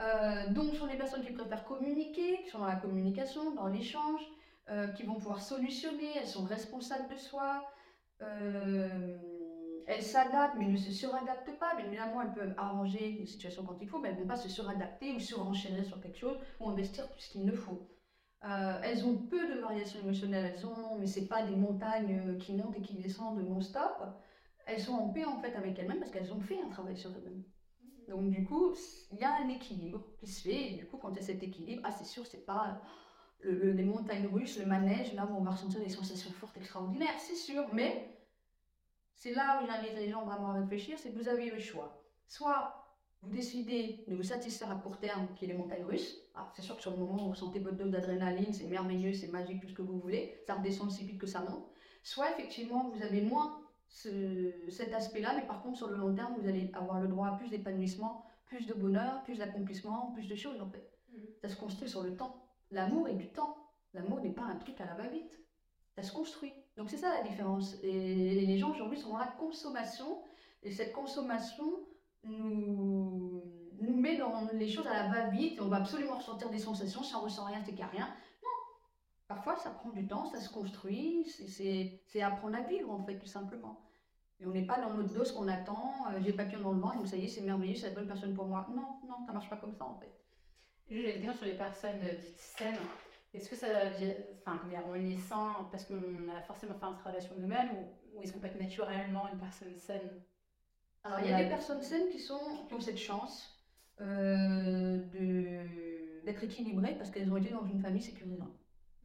[0.00, 3.68] Euh, donc, ce sont les personnes qui préfèrent communiquer, qui sont dans la communication, dans
[3.68, 4.20] l'échange,
[4.70, 7.64] euh, qui vont pouvoir solutionner, elles sont responsables de soi.
[8.20, 9.18] Euh,
[9.86, 11.74] elles s'adaptent, mais ne se suradaptent pas.
[11.76, 14.36] Bien évidemment, elles peuvent arranger les situations quand il faut, mais elles ne vont pas
[14.36, 17.88] se suradapter ou surenchérir sur quelque chose ou investir ce qu'il ne faut.
[18.44, 22.38] Euh, elles ont peu de variations émotionnelles, elles ont, mais c'est pas des montagnes euh,
[22.38, 24.02] qui montent et qui descendent non-stop.
[24.66, 27.10] Elles sont en paix en fait avec elles-mêmes parce qu'elles ont fait un travail sur
[27.10, 27.42] elles-mêmes.
[28.08, 28.74] Donc du coup,
[29.12, 30.72] il y a un équilibre qui se fait.
[30.72, 32.80] Et du coup, quand il y a cet équilibre, ah c'est sûr, c'est pas
[33.40, 37.18] le, les montagnes russes, le manège, là où on va ressentir des sensations fortes, extraordinaires,
[37.18, 37.64] c'est sûr.
[37.72, 38.21] Mais
[39.22, 42.02] c'est là où j'invite les gens vraiment à réfléchir, c'est que vous avez le choix.
[42.26, 42.74] Soit
[43.22, 46.18] vous décidez de vous satisfaire à court terme, qui est les montagnes russes.
[46.34, 49.28] Ah, c'est sûr que sur le moment, vous ressentez votre dose d'adrénaline, c'est merveilleux, c'est
[49.28, 50.42] magique, tout ce que vous voulez.
[50.44, 51.70] Ça redescend aussi vite que ça monte.
[52.02, 56.48] Soit effectivement, vous avez moins cet aspect-là, mais par contre, sur le long terme, vous
[56.48, 60.60] allez avoir le droit à plus d'épanouissement, plus de bonheur, plus d'accomplissement, plus de choses
[60.60, 60.90] en fait.
[61.12, 61.20] Mm.
[61.42, 62.44] Ça se construit sur le temps.
[62.72, 63.56] L'amour est du temps.
[63.94, 65.38] L'amour n'est pas un truc à la va-vite.
[65.94, 66.52] Ça se construit.
[66.76, 67.76] Donc c'est ça la différence.
[67.82, 70.22] Et les gens aujourd'hui sont dans la consommation.
[70.62, 71.64] Et cette consommation
[72.24, 73.42] nous,
[73.80, 75.60] nous met dans les choses à la va-vite.
[75.60, 77.02] On va absolument ressentir des sensations.
[77.02, 78.06] Si on ressent rien, c'est qu'il rien.
[78.06, 78.50] Non.
[79.28, 81.24] Parfois, ça prend du temps, ça se construit.
[81.26, 83.82] C'est apprendre à vivre, en fait, tout simplement.
[84.40, 85.94] Et on n'est pas dans notre dose qu'on attend.
[86.10, 88.08] Euh, j'ai papillon dans le vent, donc ça y est, c'est merveilleux, c'est la bonne
[88.08, 88.66] personne pour moi.
[88.70, 90.12] Non, non, ça marche pas comme ça, en fait.
[90.90, 92.74] Je dire sur les personnes dites saines.
[93.34, 93.66] Est-ce que ça
[94.44, 97.70] enfin, on est sain parce qu'on a forcément fait un travail sur nous-mêmes
[98.14, 100.22] ou, est-ce qu'on peut être naturellement une personne saine?
[101.02, 103.58] Alors, il y a des personnes saines qui, ont cette chance
[104.00, 104.98] euh,
[106.24, 108.54] d'être équilibrées parce qu'elles ont été dans une famille sécurisante.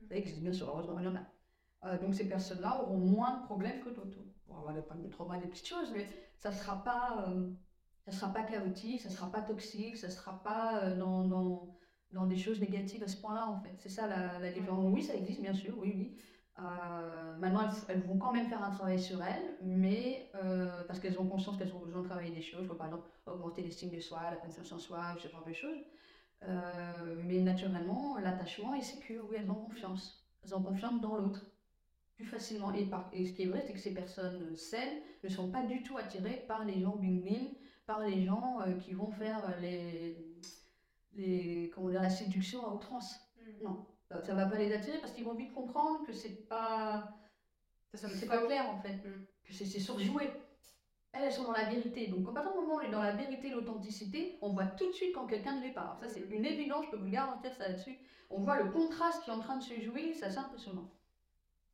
[0.08, 1.26] Ça existe bien sûr, heureusement, il y en a.
[1.86, 4.20] Euh, donc, ces personnes-là auront moins de problèmes que d'autres.
[4.50, 7.26] On va pas trop mal des petites choses, mais ça ne sera pas.
[7.28, 7.52] Euh,
[8.06, 11.77] ça sera pas chaotique, ça sera pas toxique, ça sera pas euh, dans,
[12.12, 13.76] dans, des choses négatives à ce point-là, en fait.
[13.78, 14.86] C'est ça la, la, différence.
[14.93, 16.17] Oui, ça existe, bien sûr, oui, oui.
[16.60, 21.20] Euh, maintenant, elles, vont quand même faire un travail sur elles, mais euh, parce qu'elles
[21.20, 24.22] ont conscience qu'elles ont besoin de travailler des choses, par exemple augmenter l'estime de soi,
[24.32, 25.82] la confiance en soi, ce genre de choses.
[27.26, 30.26] mais naturellement, l'attachement est sécure, oui, elles ont confiance.
[30.43, 31.46] Elles ont confiance dans l'autre
[32.15, 32.74] plus facilement.
[32.74, 35.63] Et, par, et ce qui est vrai, c'est que ces personnes saines ne sont pas
[35.63, 37.54] du tout attirées par les gens bing-bing
[37.88, 40.27] par les gens euh, qui vont faire euh, les,
[41.17, 43.15] les, comment dire, la séduction à outrance.
[43.38, 43.63] Mm.
[43.63, 47.17] Non, ça ne va pas les attirer parce qu'ils vont vite comprendre que c'est pas,
[47.93, 49.25] c'est pas clair en fait, mm.
[49.43, 50.30] que c'est surjoué.
[51.13, 52.08] Elles, elles sont dans la vérité.
[52.08, 54.88] Donc, à partir du moment où on est dans la vérité, l'authenticité, on voit tout
[54.88, 55.97] de suite quand quelqu'un ne l'est pas.
[55.99, 57.97] ça, c'est une évidence, je peux vous garantir ça là-dessus.
[58.30, 60.91] On voit le contraste qui est en train de se jouer, c'est assez impressionnant.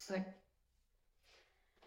[0.10, 0.23] Ouais.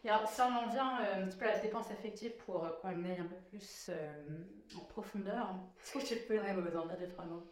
[0.04, 2.64] Et alors, si on en vient euh, un petit peu à la dépense affective pour
[2.64, 4.44] euh, qu'on aille un peu plus euh,
[4.76, 7.42] en profondeur, est-ce que tu peux nous en dire vraiment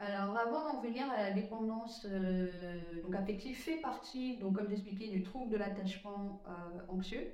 [0.00, 5.22] alors, avant d'en venir à la dépendance donc affective, fait partie, donc, comme j'expliquais, du
[5.22, 6.42] trouble de l'attachement
[6.88, 7.32] anxieux,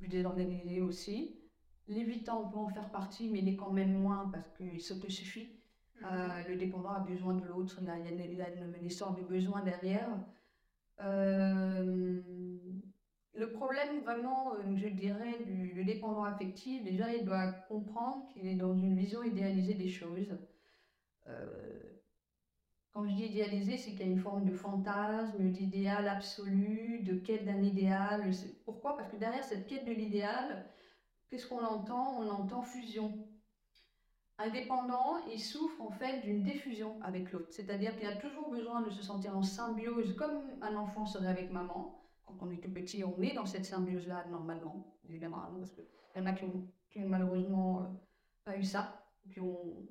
[0.00, 1.38] du désorganisé aussi.
[1.86, 5.24] L'évitant peut en faire partie, mais il est quand même moins parce qu'il s'autosuffit.
[5.40, 5.60] suffit.
[6.00, 6.48] Mm-hmm.
[6.48, 9.14] le dépendant a besoin de l'autre, il y a, il y a une, une, histoire
[9.14, 10.08] de besoin derrière.
[11.00, 12.20] Euh,
[13.36, 18.54] le problème vraiment, euh, je dirais, du, dépendant affectif, déjà, il doit comprendre qu'il est
[18.54, 20.36] dans une vision idéalisée des choses.
[21.26, 21.46] Euh,
[22.92, 27.14] quand je dis idéalisé, c'est qu'il y a une forme de fantasme, d'idéal absolu, de
[27.14, 28.30] quête d'un idéal.
[28.64, 28.96] Pourquoi?
[28.96, 30.64] Parce que derrière cette quête de l'idéal,
[31.28, 32.20] qu'est-ce qu'on entend?
[32.20, 33.26] On entend fusion.
[34.38, 37.48] Indépendant, il souffre en fait d'une diffusion avec l'autre.
[37.50, 41.50] C'est-à-dire qu'il a toujours besoin de se sentir en symbiose comme un enfant serait avec
[41.50, 45.84] maman quand on est tout petit, on est dans cette symbiose-là normalement, évidemment, parce qu'il
[46.16, 47.84] y en a qui ont, malheureusement euh,
[48.44, 49.88] pas eu ça, puis où,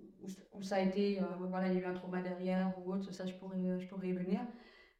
[0.62, 3.26] ça a été, euh, voilà, il y a eu un trauma derrière ou autre, ça
[3.26, 4.40] je pourrais, je pourrais y venir.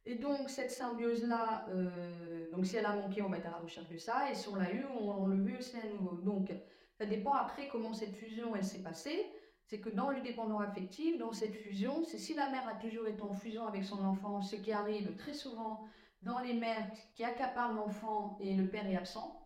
[0.06, 3.56] Et donc cette symbiose-là, euh, donc si elle a manqué, on va être à la
[3.58, 6.16] recherche de ça, et si on l'a eu, on, le veut aussi à nouveau.
[6.16, 6.52] Donc
[6.98, 9.24] ça dépend après comment cette fusion elle s'est passée.
[9.66, 13.06] C'est que dans le dépendant affectif, dans cette fusion, c'est si la mère a toujours
[13.06, 15.86] été en fusion avec son enfant, ce qui arrive très souvent
[16.24, 19.40] dans les mères qui accaparent l'enfant et le père est absent.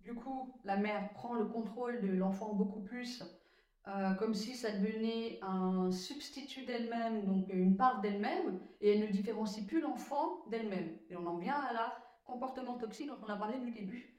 [0.00, 3.22] Du coup, la mère prend le contrôle de l'enfant beaucoup plus,
[3.86, 9.12] euh, comme si ça devenait un substitut d'elle-même, donc une part d'elle-même, et elle ne
[9.12, 10.96] différencie plus l'enfant d'elle-même.
[11.10, 11.92] Et on en vient à la
[12.24, 14.14] comportement toxique dont on a parlé du début.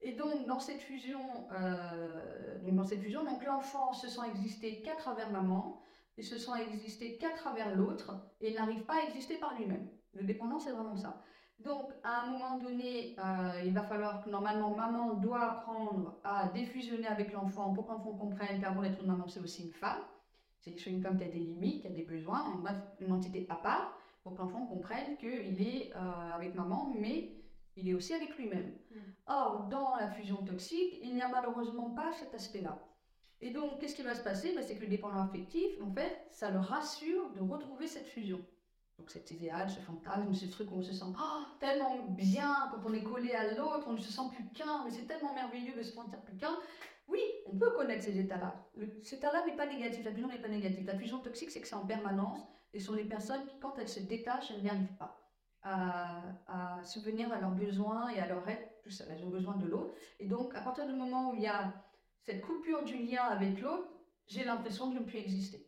[0.00, 1.20] Et donc, dans cette fusion,
[1.52, 5.80] euh, dans cette fusion, donc l'enfant se sent exister qu'à travers maman,
[6.16, 9.88] et se sent exister qu'à travers l'autre, et il n'arrive pas à exister par lui-même.
[10.12, 11.22] Le dépendant, c'est vraiment ça.
[11.64, 16.48] Donc, à un moment donné, euh, il va falloir que normalement, maman doit apprendre à
[16.48, 20.02] diffusionner avec l'enfant pour que l'enfant comprenne qu'avant d'être une maman, c'est aussi une femme.
[20.60, 22.44] C'est une femme qui a des limites, qui a des besoins,
[23.00, 27.30] une entité à part, pour que l'enfant comprenne qu'il est euh, avec maman, mais
[27.76, 28.72] il est aussi avec lui-même.
[28.90, 28.98] Mm.
[29.26, 32.78] Or, dans la fusion toxique, il n'y a malheureusement pas cet aspect-là.
[33.40, 34.54] Et donc, qu'est-ce qui va se passer?
[34.54, 38.40] Ben, C'est que le dépendant affectif, en fait, ça le rassure de retrouver cette fusion.
[38.98, 42.88] Donc cet idéal, ce fantasme, ce truc où on se sent oh, tellement bien quand
[42.88, 45.74] on est collé à l'autre, on ne se sent plus qu'un, mais c'est tellement merveilleux
[45.76, 46.56] de se sentir plus qu'un.
[47.08, 48.54] Oui, on peut connaître ces états-là.
[49.02, 50.86] Cet état-là n'est pas négatif, la fusion n'est pas négative.
[50.86, 52.40] La fusion toxique, c'est que c'est en permanence
[52.72, 55.20] et ce sont les personnes qui, quand elles se détachent, elles n'arrivent pas
[55.62, 58.68] à, subvenir à leurs besoins et à leur aide.
[59.08, 59.94] Elles ont besoin de l'autre.
[60.20, 61.72] Et donc, à partir du moment où il y a
[62.22, 63.88] cette coupure du lien avec l'autre,
[64.26, 65.66] j'ai l'impression de ne plus exister.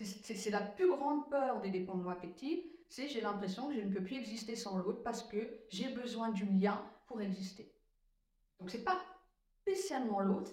[0.00, 0.04] Mm.
[0.04, 4.02] C'est la plus grande peur des dépendants affectifs, c'est j'ai l'impression que je ne peux
[4.02, 7.72] plus exister sans l'autre parce que j'ai besoin du lien pour exister.
[8.60, 9.00] Donc c'est pas
[9.62, 10.52] spécialement l'autre,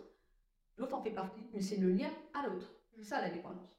[0.77, 2.69] l'autre en fait partie, mais c'est le lien à l'autre.
[2.95, 3.75] C'est ça la dépendance.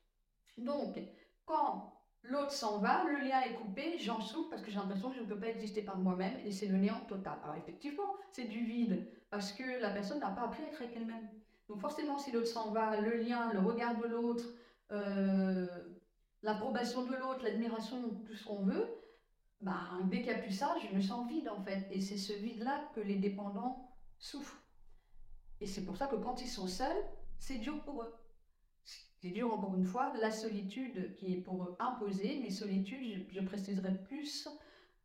[0.58, 0.98] Donc,
[1.44, 5.16] quand l'autre s'en va, le lien est coupé, j'en souffre parce que j'ai l'impression que
[5.16, 7.38] je ne peux pas exister par moi-même et c'est le néant total.
[7.42, 10.96] Alors effectivement, c'est du vide parce que la personne n'a pas appris à être avec
[10.96, 11.28] elle-même.
[11.68, 14.44] Donc forcément, si l'autre s'en va, le lien, le regard de l'autre,
[14.94, 15.66] euh,
[16.42, 18.86] l'approbation de l'autre, l'admiration, tout ce qu'on veut,
[19.60, 21.88] bah, dès qu'il n'y a plus ça, je me sens vide en fait.
[21.90, 24.62] Et c'est ce vide-là que les dépendants souffrent.
[25.60, 27.04] Et c'est pour ça que quand ils sont seuls,
[27.38, 28.14] c'est dur pour eux.
[28.84, 33.40] C'est dur encore une fois, la solitude qui est pour eux imposée, mais solitude, je,
[33.40, 34.48] préciserai plus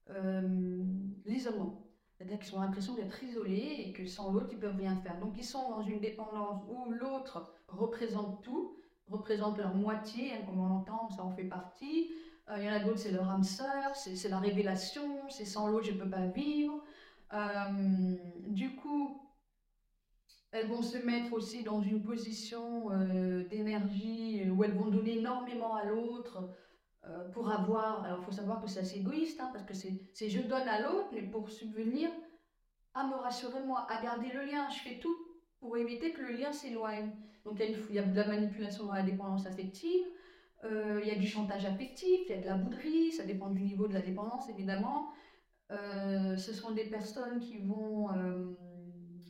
[0.10, 0.84] euh,
[1.26, 1.86] l'isolement.
[2.12, 5.18] C'est-à-dire qu'ils ont l'impression d'être isolés et que sans l'autre, ils ne peuvent rien faire.
[5.20, 8.79] Donc ils sont dans une dépendance où l'autre représente tout,
[9.10, 12.12] représente leur moitié, hein, comme on l'entend, ça en fait partie.
[12.50, 15.68] Euh, il y en a d'autres, c'est leur âme sœur, c'est la révélation, c'est sans
[15.68, 16.84] l'autre, je ne peux pas vivre.
[17.34, 18.16] Euh,
[18.48, 19.22] du coup,
[20.52, 25.76] elles vont se mettre aussi dans une position euh, d'énergie où elles vont donner énormément
[25.76, 26.56] à l'autre
[27.34, 28.04] pour avoir.
[28.04, 30.82] Alors, il faut savoir que c'est assez égoïste, hein, parce que c'est je donne à
[30.82, 32.10] l'autre, mais pour subvenir
[32.94, 34.68] à me rassurer moi, à garder le lien.
[34.70, 35.16] Je fais tout
[35.60, 37.12] pour éviter que le lien s'éloigne.
[37.50, 37.60] Donc
[37.90, 40.06] il y, a de la manipulation dans la dépendance affective,
[40.66, 43.50] euh, il y a du chantage affectif, il y a de la bouderie, ça dépend
[43.50, 45.10] du niveau de la dépendance évidemment.
[45.72, 48.52] Euh, ce sont des personnes qui vont, euh,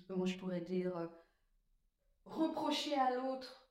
[0.05, 1.10] comment je pourrais dire,
[2.25, 3.65] reprocher à l'autre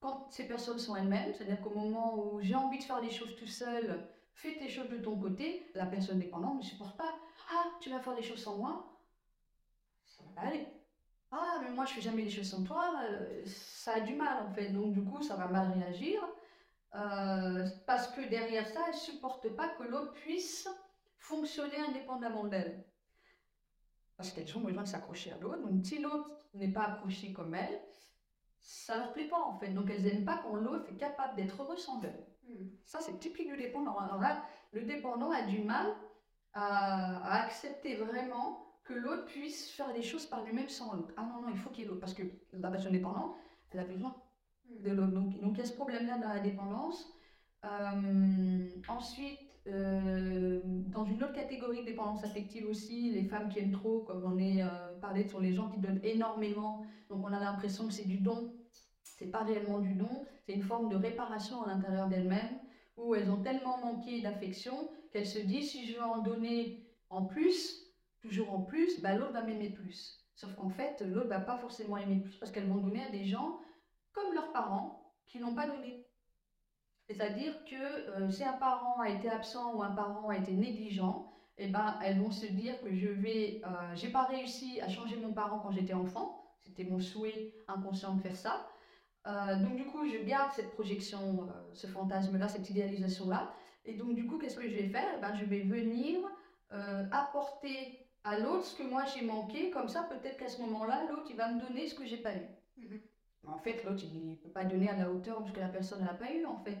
[0.00, 3.34] quand ces personnes sont elles-mêmes, c'est-à-dire qu'au moment où j'ai envie de faire des choses
[3.36, 7.14] tout seul, fais tes choses de ton côté, la personne dépendante ne supporte pas.
[7.50, 9.00] Ah, tu vas faire des choses sans moi
[10.04, 10.77] Ça va pas aller.
[11.30, 14.46] Ah, mais moi je fais jamais les choses sans toi, euh, ça a du mal
[14.46, 16.20] en fait, donc du coup ça va mal réagir.
[16.94, 20.68] Euh, parce que derrière ça, elle ne supporte pas que l'autre puisse
[21.18, 22.82] fonctionner indépendamment d'elle.
[24.16, 27.54] Parce qu'elles ont besoin de s'accrocher à l'autre, donc si l'autre n'est pas accroché comme
[27.54, 27.80] elle,
[28.58, 29.68] ça ne leur plaît pas en fait.
[29.68, 32.26] Donc elles n'aiment pas quand l'autre est capable d'être heureux sans elle.
[32.48, 32.68] Hmm.
[32.86, 33.98] Ça c'est typique du dépendant.
[33.98, 35.94] Alors là, le dépendant a du mal
[36.54, 41.12] à accepter vraiment que l'autre puisse faire des choses par lui-même sans l'autre.
[41.16, 42.22] Ah non, non, il faut qu'il y ait l'autre, parce que
[42.52, 43.36] la personne dépendante,
[43.70, 44.16] elle a besoin
[44.70, 45.12] de l'autre.
[45.12, 47.12] Donc, il y a ce problème-là dans la dépendance.
[47.64, 53.72] Euh, ensuite, euh, dans une autre catégorie de dépendance affective aussi, les femmes qui aiment
[53.72, 56.86] trop, comme on est euh, parlé, sont les gens qui donnent énormément.
[57.10, 58.54] Donc on a l'impression que c'est du don.
[59.02, 62.58] C'est pas réellement du don, c'est une forme de réparation à l'intérieur d'elles-mêmes,
[62.96, 67.24] où elles ont tellement manqué d'affection qu'elles se disent si je veux en donner en
[67.24, 67.87] plus,
[68.28, 70.24] toujours en plus, bah, l'autre va m'aimer plus.
[70.34, 73.24] Sauf qu'en fait, l'autre va pas forcément aimer plus parce qu'elles vont donner à des
[73.24, 73.58] gens
[74.12, 76.06] comme leurs parents qui n'ont pas donné.
[77.08, 81.32] C'est-à-dire que euh, si un parent a été absent ou un parent a été négligent,
[81.56, 85.16] eh ben, elles vont se dire que je vais, euh, j'ai pas réussi à changer
[85.16, 86.54] mon parent quand j'étais enfant.
[86.60, 88.68] C'était mon souhait inconscient de faire ça.
[89.26, 93.52] Euh, donc du coup, je garde cette projection, ce fantasme-là, cette idéalisation-là.
[93.86, 95.08] Et donc du coup, qu'est-ce que je vais faire?
[95.16, 96.20] Eh ben, Je vais venir
[97.10, 101.26] apporter à l'autre ce que moi j'ai manqué, comme ça peut-être qu'à ce moment-là, l'autre
[101.30, 102.46] il va me donner ce que j'ai pas eu.
[102.76, 103.00] Mhm.
[103.46, 106.04] En fait, l'autre il ne peut pas donner à la hauteur parce que la personne
[106.04, 106.78] n'a pas eu en fait.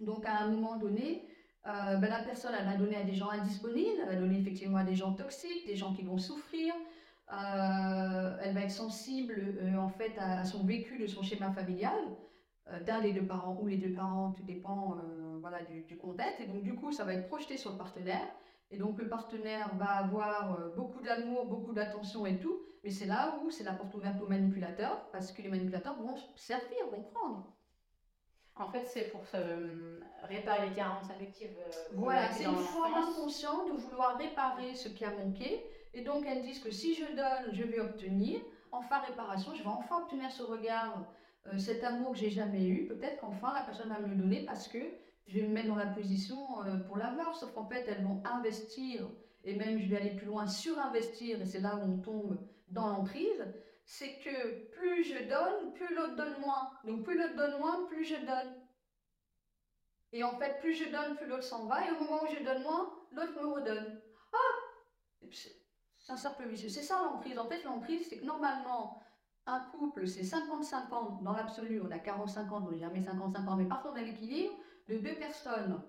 [0.00, 1.26] Donc à un moment donné,
[1.66, 4.78] euh, ben, la personne elle a donné à des gens indisponibles, elle va donner effectivement
[4.78, 6.74] à des gens toxiques, des gens qui vont souffrir.
[7.32, 11.96] Euh, elle va être sensible euh, en fait à, son vécu de son schéma familial
[12.86, 14.96] d'un des deux parents ou les deux parents, tout dépend
[15.40, 16.40] voilà, du, du contexte.
[16.40, 18.26] Et donc du coup, ça va être projeté sur le partenaire.
[18.72, 23.04] Et donc le partenaire va avoir euh, beaucoup d'amour, beaucoup d'attention et tout, mais c'est
[23.04, 27.02] là où c'est la porte ouverte aux manipulateurs, parce que les manipulateurs vont servir, vont
[27.02, 27.52] prendre.
[28.56, 31.54] En fait, c'est pour se euh, réparer les carences affectives.
[31.58, 35.64] Euh, voilà, c'est une forme inconsciente de vouloir réparer ce qui a manqué.
[35.92, 38.40] Et donc, elles disent que si je donne, je vais obtenir.
[38.70, 41.06] Enfin, réparation, je vais enfin obtenir ce regard,
[41.58, 42.86] cet amour que j'ai jamais eu.
[42.86, 44.78] Peut-être qu'enfin, la personne va me le donner parce que
[45.26, 48.22] je vais me mettre dans la position euh, pour l'avoir, sauf qu'en fait, elles vont
[48.24, 49.08] investir,
[49.44, 52.88] et même je vais aller plus loin, surinvestir, et c'est là où on tombe dans
[52.88, 53.44] l'emprise,
[53.84, 56.70] c'est que plus je donne, plus l'autre donne moins.
[56.84, 58.54] Donc plus l'autre donne moins, plus je donne.
[60.12, 62.44] Et en fait, plus je donne, plus l'autre s'en va, et au moment où je
[62.44, 64.00] donne moins, l'autre me redonne.
[64.32, 66.68] Ah C'est un cercle vicieux.
[66.68, 67.38] C'est ça l'emprise.
[67.38, 69.02] En fait, l'emprise, c'est que normalement,
[69.46, 73.96] un couple, c'est 50-50 dans l'absolu, on a 40-50, on jamais 50-50, mais parfois on
[73.96, 74.54] a l'équilibre
[74.92, 75.80] de deux personnes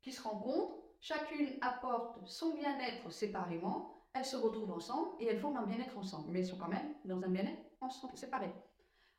[0.00, 5.56] qui se rencontrent, chacune apporte son bien-être séparément, elles se retrouvent ensemble et elles font
[5.56, 8.52] un bien-être ensemble, mais elles sont quand même dans un bien-être ensemble, séparés.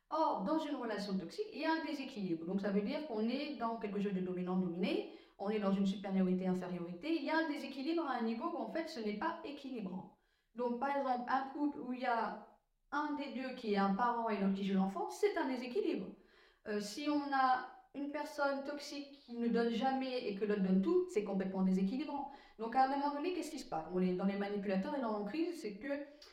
[0.10, 2.46] Or, dans une relation toxique, il y a un déséquilibre.
[2.46, 5.88] Donc ça veut dire qu'on est dans quelque chose de dominant-dominé, on est dans une
[5.88, 9.40] supériorité-infériorité, il y a un déséquilibre à un niveau où en fait ce n'est pas
[9.44, 10.16] équilibrant.
[10.56, 12.48] Donc par exemple, un couple où il y a
[12.92, 16.06] un des deux qui est un parent et l'autre qui joue l'enfant, c'est un déséquilibre.
[16.68, 20.82] Euh, si on a une personne toxique qui ne donne jamais et que l'autre donne
[20.82, 22.32] tout, c'est complètement déséquilibrant.
[22.60, 23.86] Donc à un moment donné, qu'est-ce qui se passe?
[23.92, 25.88] Dans les manipulateurs et dans l'emprise, c'est que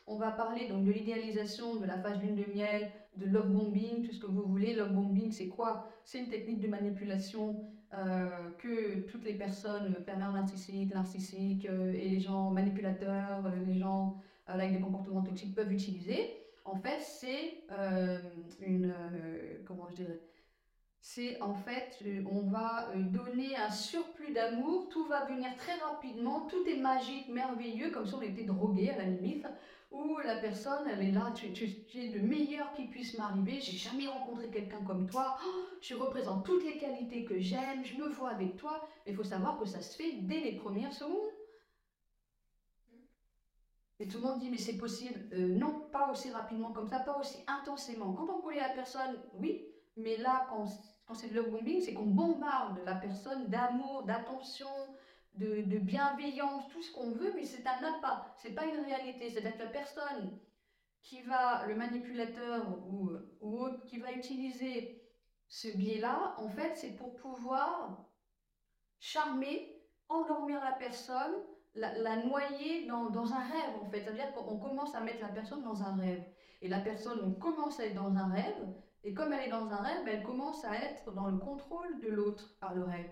[0.07, 4.03] on va parler donc de l'idéalisation de la phase lune de miel, de love bombing,
[4.03, 4.75] tout ce que vous voulez.
[4.75, 5.88] Love bombing, c'est quoi?
[6.05, 12.09] C'est une technique de manipulation euh, que toutes les personnes, pervers narcissiques, narcissiques euh, et
[12.09, 18.18] les gens manipulateurs, les gens avec des comportements toxiques peuvent utiliser en fait, c'est euh,
[18.61, 18.92] une.
[18.92, 20.20] Euh, comment je dirais?
[21.01, 26.47] C'est en fait, euh, on va donner un surplus d'amour, tout va venir très rapidement,
[26.47, 29.47] tout est magique, merveilleux, comme si on était drogué à la limite,
[29.91, 31.65] où la personne, elle est là, tu, tu,
[31.99, 36.45] es le meilleur qui puisse m'arriver, j'ai jamais rencontré quelqu'un comme toi, oh, je représente
[36.45, 39.65] toutes les qualités que j'aime, je me vois avec toi, mais il faut savoir que
[39.65, 41.31] ça se fait dès les premières secondes.
[43.99, 45.29] Et tout le monde dit, mais c'est possible.
[45.35, 48.15] Euh, non, pas aussi rapidement comme ça, pas aussi intensément.
[48.15, 50.66] Quand on connaît la personne, oui, mais là, quand,
[51.07, 54.68] quand c'est de love bombing, c'est qu'on bombarde la personne d'amour, d'attention,
[55.35, 59.31] de, de, bienveillance, tout ce qu'on veut, mais c'est un appât, c'est pas une réalité.
[59.31, 60.38] C'est-à-dire que la personne
[61.03, 65.03] qui va, le manipulateur ou, ou autre, qui va utiliser
[65.48, 68.07] ce biais-là, en fait, c'est pour pouvoir
[68.98, 71.35] charmer, endormir la personne,
[71.74, 74.03] la, noyer dans, dans, un rêve, en fait.
[74.03, 76.24] C'est-à-dire qu'on commence à mettre la personne dans un rêve.
[76.62, 78.66] Et la personne, on commence à être dans un rêve,
[79.05, 82.09] et comme elle est dans un rêve, elle commence à être dans le contrôle de
[82.09, 83.11] l'autre par le rêve.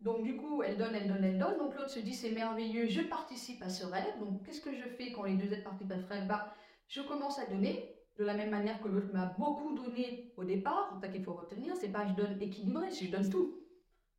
[0.00, 1.58] Donc du coup, elle donne, elle donne, elle donne.
[1.58, 4.18] Donc l'autre se dit, c'est merveilleux, je participe à ce rêve.
[4.18, 6.26] Donc qu'est-ce que je fais quand les deux êtres participent à ce rêve?
[6.26, 6.54] Bah,
[6.88, 10.90] Je commence à donner, de la même manière que l'autre m'a beaucoup donné au départ.
[10.94, 13.56] C'est ça qu'il faut retenir, c'est pas je donne équilibré, c'est je donne tout.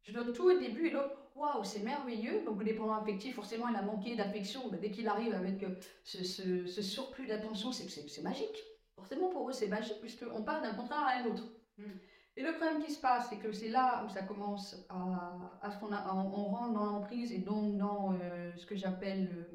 [0.03, 2.43] Je donne tout au début et l'autre, waouh, c'est merveilleux.
[2.43, 4.67] Donc, le dépendant affectif, forcément, il a manqué d'affection.
[4.69, 8.63] Bah, dès qu'il arrive avec euh, ce, surplus d'attention, c'est magique.
[9.01, 11.43] Forcément, pour eux, c'est magique, puisqu'on part d'un contraire à un autre.
[11.77, 11.97] Hmm.
[12.37, 15.71] Et le problème qui se passe, c'est que c'est là où ça commence à, à
[15.71, 19.47] ce qu'on on, rentre dans l'emprise et donc dans euh, ce que j'appelle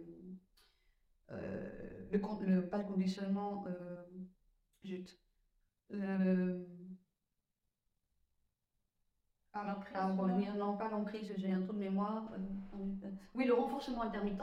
[1.30, 3.64] euh, le, le, pas le conditionnement,
[4.84, 5.16] zut,
[10.56, 12.30] non, pas l'emprise, j'ai un trou de mémoire.
[12.34, 14.42] Euh, oui, le renforcement intermittent.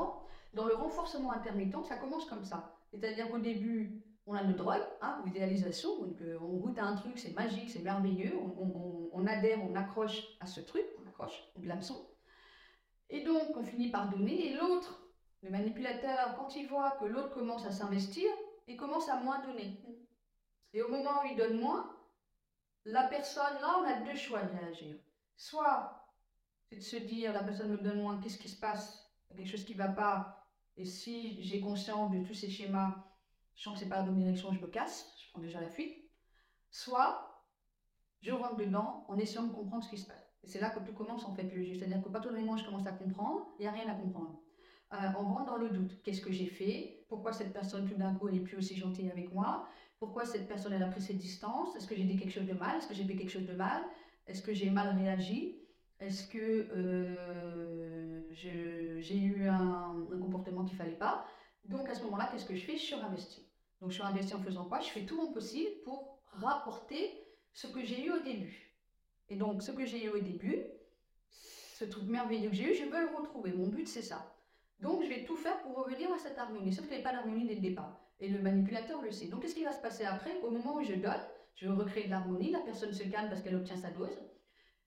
[0.53, 2.75] Dans le renforcement intermittent, ça commence comme ça.
[2.91, 7.19] C'est-à-dire qu'au début, on a notre drogue, hein, donc euh, on goûte à un truc,
[7.19, 12.07] c'est magique, c'est merveilleux, on, adhère, on accroche à ce truc, on accroche de l'hameçon.
[13.09, 15.07] Et donc, on finit par donner, et l'autre,
[15.41, 18.29] le manipulateur, quand il voit que l'autre commence à s'investir,
[18.67, 19.81] il commence à moins donner.
[20.73, 21.93] Et au moment où il donne moins,
[22.85, 24.95] la personne, là, on a deux choix de réagir.
[25.35, 26.07] Soit,
[26.69, 29.11] c'est de se dire, la personne me donne moins, qu'est-ce qui se passe?
[29.35, 30.47] Quelque chose qui ne va pas.
[30.77, 32.95] Et si j'ai conscience de tous ces schémas,
[33.55, 35.95] je sens ce n'est pas la direction, je me casse, je prends déjà la fuite.
[36.71, 37.43] Soit,
[38.21, 40.33] je rentre dedans en essayant de comprendre ce qui se passe.
[40.43, 41.75] Et c'est là que tout commence en fait le jeu.
[41.75, 43.95] C'est-à-dire que pas tout le monde je commence à comprendre, il n'y a rien à
[43.95, 44.39] comprendre.
[44.93, 46.01] Euh, on rentre dans le doute.
[46.03, 47.05] Qu'est-ce que j'ai fait?
[47.09, 49.67] Pourquoi cette personne tout d'un coup n'est plus aussi gentille avec moi?
[49.99, 51.75] Pourquoi cette personne elle a pris cette distance?
[51.75, 52.77] Est-ce que j'ai dit quelque chose de mal?
[52.77, 53.81] Est-ce que j'ai fait quelque chose de mal?
[54.27, 55.59] Est-ce que j'ai mal réagi?
[55.99, 61.25] Est-ce que euh, j'ai eu un, comportement qu'il ne fallait pas?
[61.65, 62.77] Donc à ce moment-là, qu'est-ce que je fais?
[62.77, 63.47] Je suis investie.
[63.81, 64.79] Donc je suis investie en faisant quoi?
[64.79, 67.11] Je fais tout mon possible pour rapporter
[67.51, 68.75] ce que j'ai eu au début.
[69.29, 70.63] Et donc ce que j'ai eu au début,
[71.29, 73.51] ce truc merveilleux que j'ai eu, je veux le retrouver.
[73.51, 74.33] Mon but c'est ça.
[74.79, 76.73] Donc je vais tout faire pour revenir à cette harmonie.
[76.73, 77.99] Sauf qu'il n'y pas d'harmonie dès le départ.
[78.19, 79.27] Et le manipulateur le sait.
[79.27, 80.39] Donc, qu'est-ce qui va se passer après?
[80.43, 81.19] Au moment où je donne,
[81.55, 84.17] je veux recréer de l'harmonie, la personne se calme parce qu'elle obtient sa dose.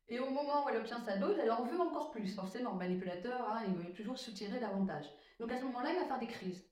[0.09, 2.35] Et au moment où elle obtient sa dose, elle en veut encore plus.
[2.35, 5.05] Forcément, le manipulateur, hein, il veut toujours soutirer davantage.
[5.39, 6.65] Donc, à ce moment-là, il va faire des crises.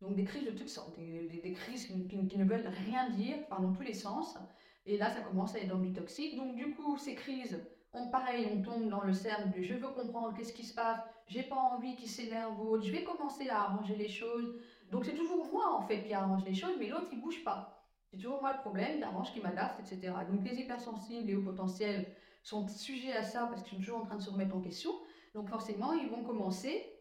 [0.00, 0.96] Donc, des crises de toutes sortes.
[0.96, 4.36] Des, crises qui, ne veulent rien dire, dans tous les sens.
[4.84, 6.36] Et là, ça commence à être dans du toxique.
[6.36, 7.60] Donc, du coup, ces crises,
[7.92, 11.00] on, pareil, on tombe dans le cercle de je veux comprendre qu'est-ce qui se passe,
[11.26, 14.56] j'ai pas envie qu'il s'énerve autre, je vais commencer à arranger les choses,
[14.90, 17.82] donc c'est toujours moi en fait qui arrange les choses, mais l'autre il bouge pas.
[18.10, 20.12] C'est toujours moi le problème, il arrange, qui m'adapte, etc.
[20.30, 22.06] Donc les hypersensibles et hauts potentiels
[22.42, 24.90] sont sujets à ça parce qu'ils sont toujours en train de se remettre en question.
[25.34, 26.91] Donc forcément, ils vont commencer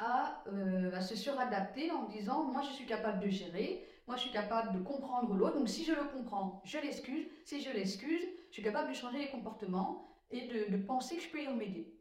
[0.00, 4.22] à, euh, à se suradapter en disant moi je suis capable de gérer, Moi, je
[4.22, 5.56] suis capable de comprendre l'autre.
[5.56, 7.28] Donc, si je le comprends, je l'excuse.
[7.44, 11.28] Si je l'excuse, je suis capable de changer les comportements et de, penser que je
[11.28, 11.96] peux y remédier.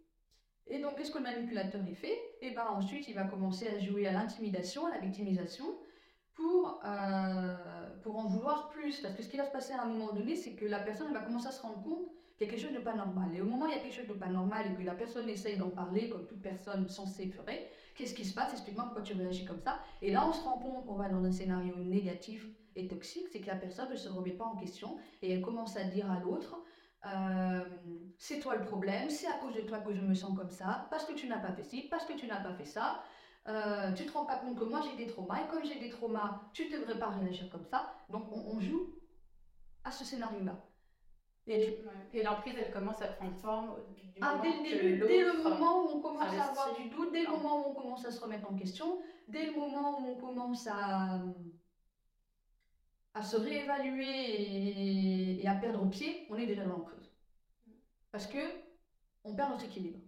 [0.66, 2.14] Et donc, qu'est-ce que le manipulateur y fait?
[2.42, 5.68] Et eh bien ensuite, il va commencer à jouer à l'intimidation, à la victimisation,
[6.34, 7.56] pour, euh,
[8.02, 9.02] pour en vouloir plus.
[9.02, 11.14] Parce que ce qui va se passer à un moment donné, c'est que la personne
[11.14, 12.10] va commencer à se rendre compte
[12.48, 13.30] quelque chose de pas normal.
[13.36, 14.96] Et au moment où il y a quelque chose de pas normal et que la
[14.96, 18.54] personne essaye d'en parler, comme toute personne censée ferait, qu'est-ce qui se passe?
[18.54, 19.80] Explique-moi pourquoi tu réagis comme ça.
[20.02, 23.42] Et là, on se rend compte qu'on va dans un scénario négatif et toxique, c'est
[23.42, 26.20] que la personne ne se remet pas en question et elle commence à dire à
[26.20, 26.64] l'autre
[27.06, 27.64] euh,
[28.18, 30.88] c'est toi le problème, c'est à cause de toi que je me sens comme ça,
[30.90, 33.04] parce que tu n'as pas fait ci, parce que tu n'as pas fait ça.
[33.48, 35.90] Euh, tu te rends pas compte que moi j'ai des traumas et comme j'ai des
[35.90, 37.96] traumas, tu devrais pas réagir comme ça.
[38.10, 38.96] Donc on, joue
[39.84, 40.62] à ce scénario-là.
[41.50, 45.98] Et, l'emprise, elle commence à prendre forme du ah, dès, le dès le moment où
[45.98, 48.48] on commence à avoir du doute, dès le moment où on commence à se remettre
[48.48, 51.20] en question, dès le moment où on commence à,
[53.16, 57.12] à se réévaluer et, à perdre pied, on est déjà dans l'emprise.
[58.12, 58.38] Parce que
[59.24, 60.00] on perd notre équilibre.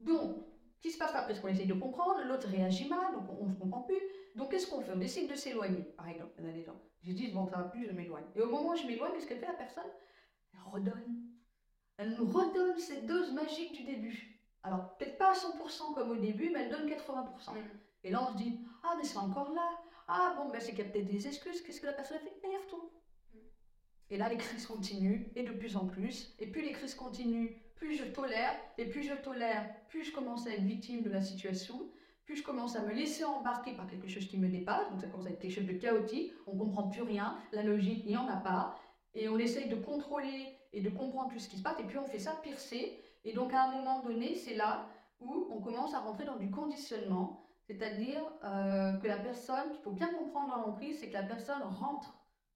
[0.00, 0.36] Donc,
[0.80, 3.52] qui se passe après, c'est qu'on essaye de comprendre, l'autre réagit mal, donc on ne
[3.52, 4.00] se comprend plus.
[4.34, 4.92] Donc qu'est-ce qu'on fait?
[4.92, 6.32] On décide de s'éloigner, par exemple.
[6.38, 8.26] Il y a des gens qui disent, bon, ça va plus, je m'éloigne.
[8.34, 9.84] Et au moment où je m'éloigne, qu'est-ce qu'elle fait la personne?
[10.54, 11.16] Elle redonne.
[11.96, 14.40] Elle nous redonne cette dose magique du début.
[14.62, 17.52] Alors, peut-être pas à 100% comme au début, mais elle donne 80%.
[17.52, 17.56] Mm.
[18.04, 19.68] Et là, on se dit, ah, mais c'est encore là.
[20.08, 21.62] Ah, bon, ben, c'est qu'il y a peut-être des excuses.
[21.62, 22.32] Qu'est-ce que la personne a fait?
[22.42, 22.90] Elle tout.
[24.10, 26.34] Et là, les crises continuent, et de plus en plus.
[26.40, 30.46] Et plus les crises continuent, plus je tolère, et plus je tolère, plus je commence
[30.46, 31.88] à être victime de la situation,
[32.24, 35.06] plus je commence à me laisser embarquer par quelque chose qui me dépasse, donc ça
[35.06, 38.10] commence à être quelque chose de chaotique, on ne comprend plus rien, la logique, il
[38.10, 38.78] n'y en a pas,
[39.14, 41.98] et on essaye de contrôler et de comprendre tout ce qui se passe, et puis
[41.98, 44.86] on fait ça piercer, et donc à un moment donné, c'est là
[45.20, 49.92] où on commence à rentrer dans du conditionnement, c'est-à-dire euh, que la personne, il faut
[49.92, 52.14] bien comprendre dans l'emprise, c'est que la personne rentre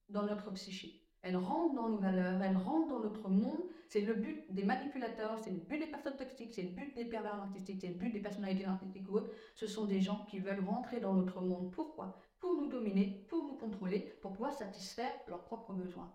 [0.09, 1.01] dans notre psyché.
[1.23, 5.39] Elle rentre dans nos valeurs, elle rentre dans notre monde, c'est le but des manipulateurs,
[5.39, 8.11] c'est le but des personnes toxiques, c'est le but des pervers narcissiques, c'est le but
[8.11, 9.31] des personnalités narcissiques ou autres.
[9.55, 11.71] Ce sont des gens qui veulent rentrer dans notre monde.
[11.71, 12.19] Pourquoi?
[12.41, 16.13] Pour nous dominer, pour nous contrôler, pour pouvoir satisfaire leurs propres besoins.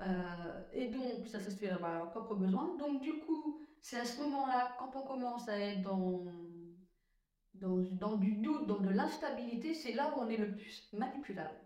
[0.00, 2.76] Euh, et donc, ça satisfait leurs propres besoins.
[2.78, 6.24] Donc, du coup, c'est à ce moment-là, quand on commence à être dans,
[7.54, 11.62] dans, dans du doute, dans de l'instabilité, c'est là où on est le plus manipulable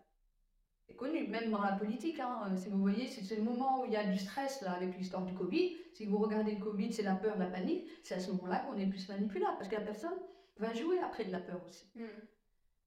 [0.86, 2.20] c'est connu, même dans la politique.
[2.20, 4.96] Hein, si vous voyez, c'est le moment où il y a du stress là, avec
[4.96, 5.76] l'histoire du Covid.
[5.92, 7.88] Si vous regardez le Covid, c'est la peur, la panique.
[8.02, 10.14] C'est à ce moment-là qu'on est plus manipulable parce que la personne
[10.58, 11.90] va jouer après de la peur aussi.
[11.96, 12.04] Mm.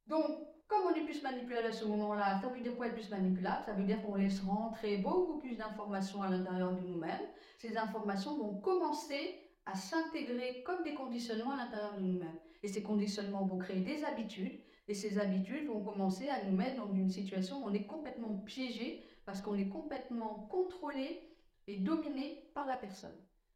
[0.08, 0.26] Donc,
[0.70, 3.64] comme on est plus manipulable à ce moment-là, ça veut dire quoi être plus manipulable?
[3.66, 7.28] Ça veut dire qu'on laisse rentrer beaucoup plus d'informations à l'intérieur de nous-mêmes.
[7.58, 12.40] Ces informations vont commencer à s'intégrer comme des conditionnements à l'intérieur de nous-mêmes.
[12.62, 16.78] Et ces conditionnements vont créer des habitudes et ces habitudes vont commencer à nous mettre
[16.78, 21.22] dans une situation où on est complètement piégé parce qu'on est complètement contrôlé
[21.68, 23.16] et dominé par la personne.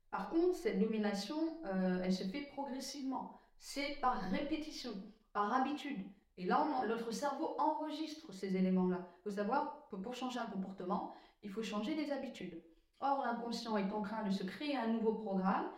[0.10, 1.36] Par contre, cette domination,
[1.66, 3.40] euh, elle se fait progressivement.
[3.58, 4.92] C'est par répétition,
[5.32, 6.00] par habitude.
[6.38, 9.08] Et là, notre cerveau enregistre ces éléments-là.
[9.20, 11.14] Il faut savoir que pour changer un comportement,
[11.44, 12.64] il faut changer des habitudes.
[13.00, 15.70] Or, l'inconscient est en train de se créer un nouveau programme.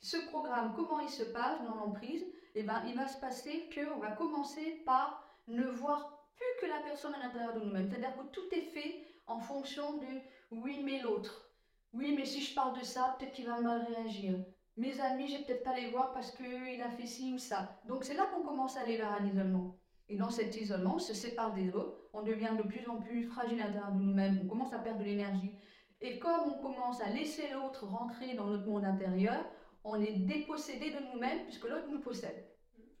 [0.00, 2.24] Ce programme, comment il se passe dans l'emprise?
[2.54, 6.80] Eh ben, il va se passer qu'on va commencer par ne voir plus que la
[6.80, 7.88] personne à l'intérieur de nous-mêmes.
[7.88, 10.06] C'est-à-dire que tout est fait en fonction de
[10.50, 11.48] oui, mais l'autre.
[11.92, 14.38] Oui, mais si je parle de ça, peut-être qu'il va mal réagir.
[14.76, 17.78] Mes amis, je vais peut-être pas les voir parce qu'il a fait ci ou ça.
[17.84, 19.76] Donc c'est là qu'on commence à aller vers un isolement.
[20.12, 23.24] Et dans cet isolement, on se sépare des autres, on devient de plus en plus
[23.24, 25.54] fragile à l'intérieur de nous-mêmes, on commence à perdre de l'énergie.
[26.02, 29.42] Et comme on commence à laisser l'autre rentrer dans notre monde intérieur,
[29.84, 32.44] on est dépossédé de nous-mêmes puisque l'autre nous possède.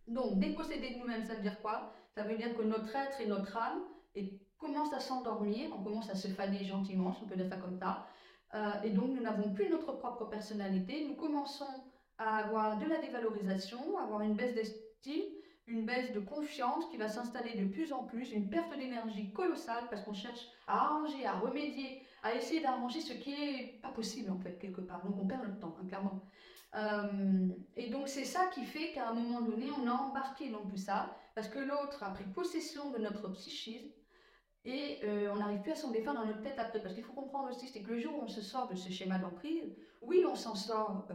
[0.08, 1.92] Donc, dépossédé de nous-mêmes, ça veut dire quoi?
[2.14, 3.82] Ça veut dire que notre être et notre âme
[4.14, 7.56] et commence à s'endormir, on commence à se fader gentiment, si on peut dire ça
[7.56, 8.06] comme ça.
[8.54, 11.04] Euh, et donc, nous n'avons plus notre propre personnalité.
[11.06, 11.66] Nous commençons
[12.16, 15.24] à avoir de la dévalorisation, à avoir une baisse d'estime,
[15.66, 19.84] une baisse de confiance qui va s'installer de plus en plus, une perte d'énergie colossale
[19.90, 24.30] parce qu'on cherche à arranger, à remédier, à essayer d'arranger ce qui est pas possible
[24.30, 25.04] en fait quelque part.
[25.04, 26.20] Donc on perd le temps, hein, clairement.
[26.74, 30.64] Euh, et donc c'est ça qui fait qu'à un moment donné, on a embarqué dans
[30.64, 33.90] tout ça, parce que l'autre a pris possession de notre psychisme,
[34.64, 36.80] et euh, on n'arrive plus à s'en défendre dans notre tête après.
[36.80, 38.90] Parce qu'il faut comprendre aussi, c'est que le jour où on se sort de ce
[38.90, 41.14] schéma d'emprise, oui, on s'en sort euh,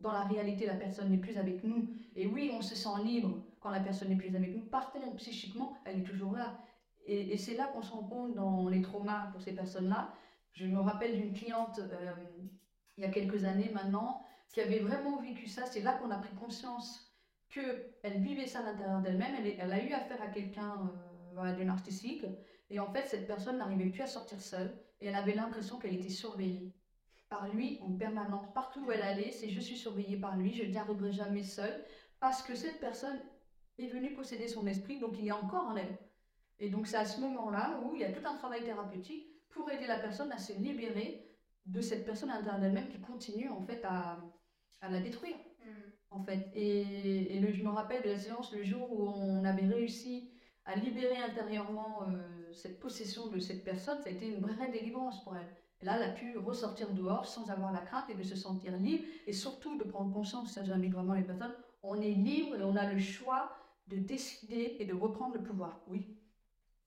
[0.00, 3.42] dans la réalité, la personne n'est plus avec nous, et oui, on se sent libre
[3.60, 4.64] quand la personne n'est plus avec nous.
[4.64, 6.58] Par psychiquement, elle est toujours là.
[7.06, 10.14] Et, c'est là qu'on se rend compte dans les traumas pour ces personnes-là.
[10.52, 11.80] Je me rappelle d'une cliente
[12.96, 16.18] il y a quelques années maintenant, qui avait vraiment vécu ça, c'est là qu'on a
[16.18, 17.12] pris conscience
[17.50, 19.34] qu'elle vivait ça à l'intérieur d'elle-même.
[19.38, 20.92] Elle, elle, a eu affaire à quelqu'un
[21.34, 22.24] voilà, du narcissique.
[22.70, 25.94] Et en fait, cette personne n'arrivait plus à sortir seule et elle avait l'impression qu'elle
[25.94, 26.72] était surveillée
[27.28, 28.46] par lui en permanence.
[28.54, 31.84] Partout où elle allait, c'est je suis surveillée par lui, je ne arriverai jamais seule
[32.20, 33.18] parce que cette personne
[33.78, 35.98] est venue posséder son esprit, donc il est encore en elle.
[36.58, 39.70] Et donc c'est à ce moment-là où il y a tout un travail thérapeutique pour
[39.70, 41.28] aider la personne à se libérer
[41.66, 44.18] de cette personne à l'intérieur d'elle-même qui continue en fait à,
[44.80, 45.36] à la détruire.
[45.64, 45.70] Mm.
[46.10, 46.50] En fait.
[46.54, 50.30] Et, et le, je me rappelle de la séance le jour où on avait réussi
[50.64, 55.22] à libérer intérieurement euh, cette possession de cette personne, ça a été une vraie délivrance
[55.24, 55.54] pour elle.
[55.84, 59.04] Là, elle a pu ressortir dehors sans avoir la crainte et de se sentir libre
[59.26, 62.74] et surtout de prendre conscience, ça j'invite vraiment les personnes, on est libre et on
[62.74, 63.52] a le choix
[63.88, 65.82] de décider et de reprendre le pouvoir.
[65.86, 66.16] Oui,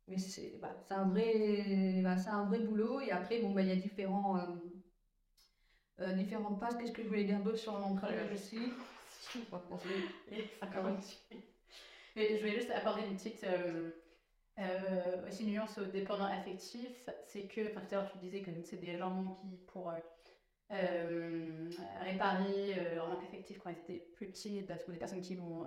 [0.08, 3.02] mais c'est bah, un, vrai, bah, un vrai boulot.
[3.02, 4.46] Et après, bon, bah, il y a différents, euh,
[6.00, 6.76] euh, différentes phases.
[6.78, 8.60] Qu'est-ce que je voulais dire d'autre sur l'ancrage aussi?
[12.16, 13.92] Je voulais juste apporter une petite euh,
[14.60, 17.10] euh, aussi nuance aux dépendants affectifs.
[17.26, 19.94] C'est que, enfin, tout à l'heure, tu disais que c'est des gens qui, pour
[20.70, 25.66] réparer leur manque affectif quand ils étaient plus petits, parce que des personnes qui vont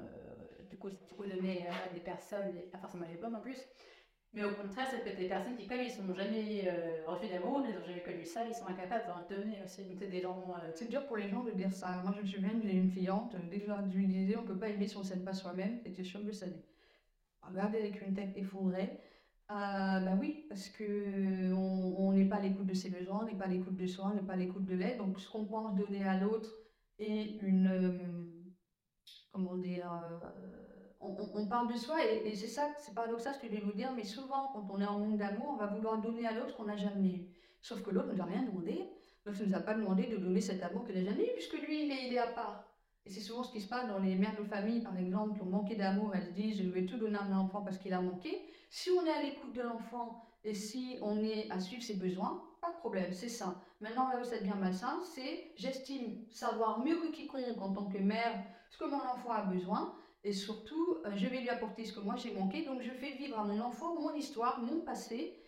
[0.71, 0.91] du coup,
[1.27, 3.59] donner à des personnes, et pas forcément les bonnes en plus.
[4.33, 7.27] Mais au contraire, ça peut être des personnes qui, comme ils n'ont jamais euh, reçu
[7.27, 9.83] d'amour, ils n'ont jamais connu ça, ils sont incapables d'en donner aussi.
[9.99, 10.55] C'est des gens.
[10.57, 12.01] Euh, c'est dur pour les gens de dire ça.
[12.05, 14.87] Moi, je me souviens, j'ai une cliente, déjà, lui disais, on ne peut pas aimer
[14.87, 16.63] si on ne s'aime pas soi-même, et tu es sûr que le savais.
[17.43, 19.01] Regardez avec une tête effondrée.
[19.51, 23.37] Euh, bah oui, parce que on n'est pas à l'écoute de ses besoins, on n'est
[23.37, 24.99] pas à l'écoute de soi, on n'est pas à l'écoute de l'aide.
[24.99, 26.51] Donc, ce qu'on pense donner à l'autre
[26.99, 27.67] est une.
[27.67, 27.99] Euh,
[29.33, 29.91] comment dire
[31.01, 33.93] on, parle de soi et, c'est ça, c'est paradoxal ce que je vais vous dire,
[33.95, 36.65] mais souvent quand on est en manque d'amour, on va vouloir donner à l'autre qu'on
[36.65, 37.27] n'a jamais eu.
[37.63, 38.91] Sauf que l'autre ne nous a rien demandé.
[39.25, 41.59] L'autre ne nous a pas demandé de donner cet amour qu'il n'a jamais eu, puisque
[41.67, 42.70] lui, il est à part.
[43.07, 45.43] Et c'est souvent ce qui se passe dans les mères de famille, par exemple, qui
[45.43, 46.15] ont manqué d'amour.
[46.15, 48.43] Elles disent Je vais tout donner à mon enfant parce qu'il a manqué.
[48.69, 52.43] Si on est à l'écoute de l'enfant et si on est à suivre ses besoins,
[52.61, 53.57] pas de problème, c'est ça.
[53.81, 57.99] Maintenant, là où ça devient malsain, c'est j'estime savoir mieux que quiconque en tant que
[57.99, 59.95] mère ce que mon enfant a besoin.
[60.23, 62.65] Et surtout, euh, je vais lui apporter ce que moi j'ai manqué.
[62.65, 65.43] Donc, je fais vivre à mon enfant mon histoire, mon passé,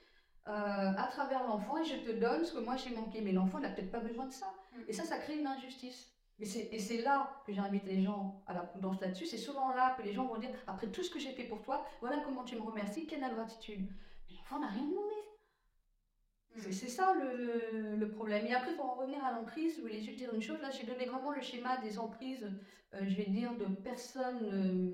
[0.49, 3.21] euh, à travers l'enfant et je te donne ce que moi j'ai manqué.
[3.21, 4.47] Mais l'enfant n'a peut-être pas besoin de ça.
[4.73, 4.81] Mm.
[4.89, 6.12] Et ça, ça crée une injustice.
[6.43, 9.27] Et c'est là que j'invite les gens à la prudence là-dessus.
[9.27, 11.63] C'est souvent là que les gens vont dire après tout ce que j'ai fait pour
[11.63, 13.89] toi, voilà comment tu me remercies, quelle gratitude.
[14.29, 15.15] Mais l'enfant n'a rien demandé.
[16.57, 16.73] Mm.
[16.73, 18.45] C'est ça le, le, problème.
[18.47, 20.61] Et après, pour en revenir à l'emprise, je voulais juste dire une chose.
[20.61, 22.51] Là, j'ai donné vraiment le schéma des emprises,
[22.95, 24.91] euh, je vais dire, de personnes, euh,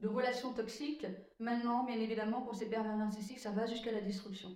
[0.00, 1.06] de relations toxiques.
[1.38, 4.54] Maintenant, bien évidemment, pour ces pervers narcissiques, ça va jusqu'à la destruction.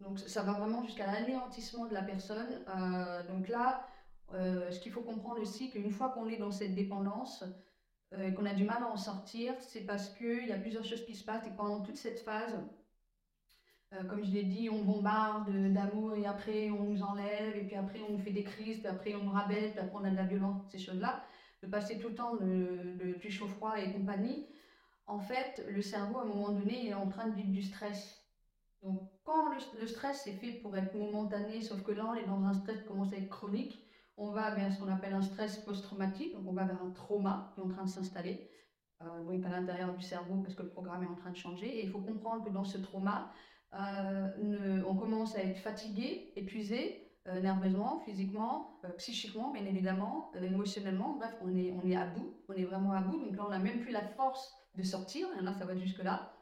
[0.00, 2.64] Donc, ça va vraiment jusqu'à l'anéantissement de la personne.
[2.74, 3.86] Euh, donc là,
[4.32, 7.44] ce qu'il faut comprendre aussi, qu'une fois qu'on est dans cette dépendance,
[8.18, 11.04] et qu'on a du mal à en sortir, c'est parce qu'il y a plusieurs choses
[11.04, 12.58] qui se passent et pendant toute cette phase,
[13.92, 17.76] euh, comme je l'ai dit, on bombarde d'amour et après on nous enlève et puis
[17.76, 20.10] après on nous fait des crises, puis après on nous rabelle, puis après on a
[20.10, 21.22] de la violence, ces choses-là.
[21.62, 24.46] De passer tout le temps du chaud-froid et compagnie.
[25.06, 28.24] En fait, le cerveau, à un moment donné, est en train de vivre du stress.
[28.82, 32.42] Donc, quand le, stress est fait pour être momentané, sauf que là, on est dans
[32.44, 33.84] un stress qui commence à être chronique,
[34.20, 37.50] on va vers ce qu'on appelle un stress post-traumatique, donc on va vers un trauma
[37.54, 38.50] qui est en train de s'installer,
[39.02, 41.66] euh, à l'intérieur du cerveau parce que le programme est en train de changer.
[41.66, 43.32] Et il faut comprendre que dans ce trauma,
[43.74, 51.16] euh, on commence à être fatigué, épuisé, euh, nerveusement, physiquement, euh, psychiquement, bien évidemment, émotionnellement.
[51.16, 53.18] Bref, on est, on est à bout, on est vraiment à bout.
[53.24, 55.28] Donc là, on n'a même plus la force de sortir.
[55.38, 56.32] Et là, ça va jusque-là.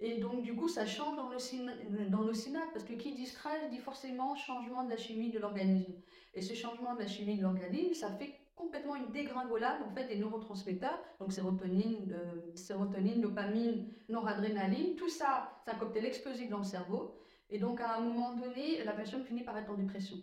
[0.00, 3.70] Et donc, du coup, ça change dans le, dans synapse, parce que qui dit stress
[3.70, 5.94] dit forcément changement de la chimie de l'organisme.
[6.34, 10.06] Et ce changement de la chimie de l'organisme, ça fait complètement une dégringolade en fait
[10.06, 16.58] des neurotransmetteurs, donc sérotonine, de, sérotonine, dopamine, noradrénaline, tout ça, c'est un cocktail explosif dans
[16.58, 17.14] le cerveau.
[17.50, 20.16] Et donc à un moment donné, la personne finit par être en dépression.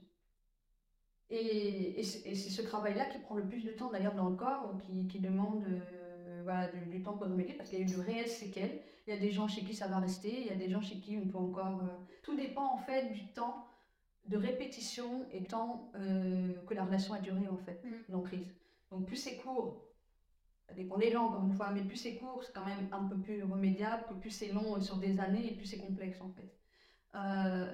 [1.30, 4.71] Et, c'est ce travail-là qui prend le plus de temps d'ailleurs dans le corps,
[5.09, 8.28] qui, demande euh, voilà, du, temps pour remédier, parce qu'il y a eu de réelles
[8.28, 8.82] séquelles.
[9.06, 10.82] Il y a des gens chez qui ça va rester, il y a des gens
[10.82, 11.82] chez qui on peut encore...
[11.84, 11.88] Euh,
[12.24, 13.68] tout dépend en fait du temps
[14.28, 18.12] de répétition et tant euh, que la relation a duré en fait, mm.
[18.12, 18.47] l'emprise.
[18.91, 19.84] Donc plus c'est court,
[20.68, 23.04] ça dépend des gens encore une fois, mais plus c'est court, c'est quand même un
[23.04, 26.54] peu plus remédiable, plus c'est long sur des années et plus c'est complexe en fait.
[27.16, 27.72] Euh,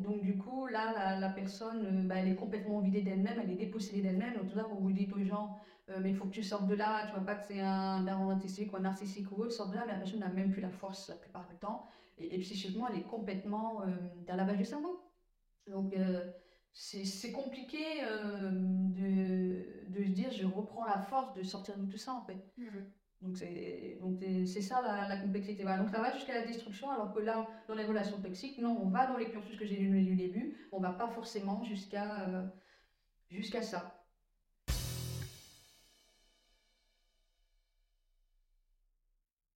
[0.00, 3.56] donc du coup, là, la, personne, euh, bah, elle est complètement vidée d'elle-même, elle est
[3.56, 4.34] dépossédée d'elle-même.
[4.34, 5.56] Donc tout ça, vous vous dites aux gens,
[6.00, 8.72] mais il faut que tu sortes de là, tu vois pas que c'est un narcissique
[8.72, 10.70] ou un narcissique ou autre, sort de là, mais la personne n'a même plus la
[10.70, 11.86] force la plupart du temps.
[12.18, 13.82] Et, et psychiquement, elle est complètement
[14.26, 15.00] dans la base du cerveau.
[15.66, 16.30] Donc, euh,
[16.72, 21.98] c'est compliqué euh, de, de, se dire je reprends la force de sortir de tout
[21.98, 22.38] ça en fait.
[22.56, 22.84] Mhm.
[23.20, 25.64] Donc c'est donc c'est ça la, la complexité.
[25.64, 28.88] Donc ça va jusqu'à la destruction, alors que là, dans les relations toxiques, non, on
[28.90, 32.48] va dans les cursus que j'ai lu du début, on va pas forcément jusqu'à
[33.28, 33.97] jusqu'à ça.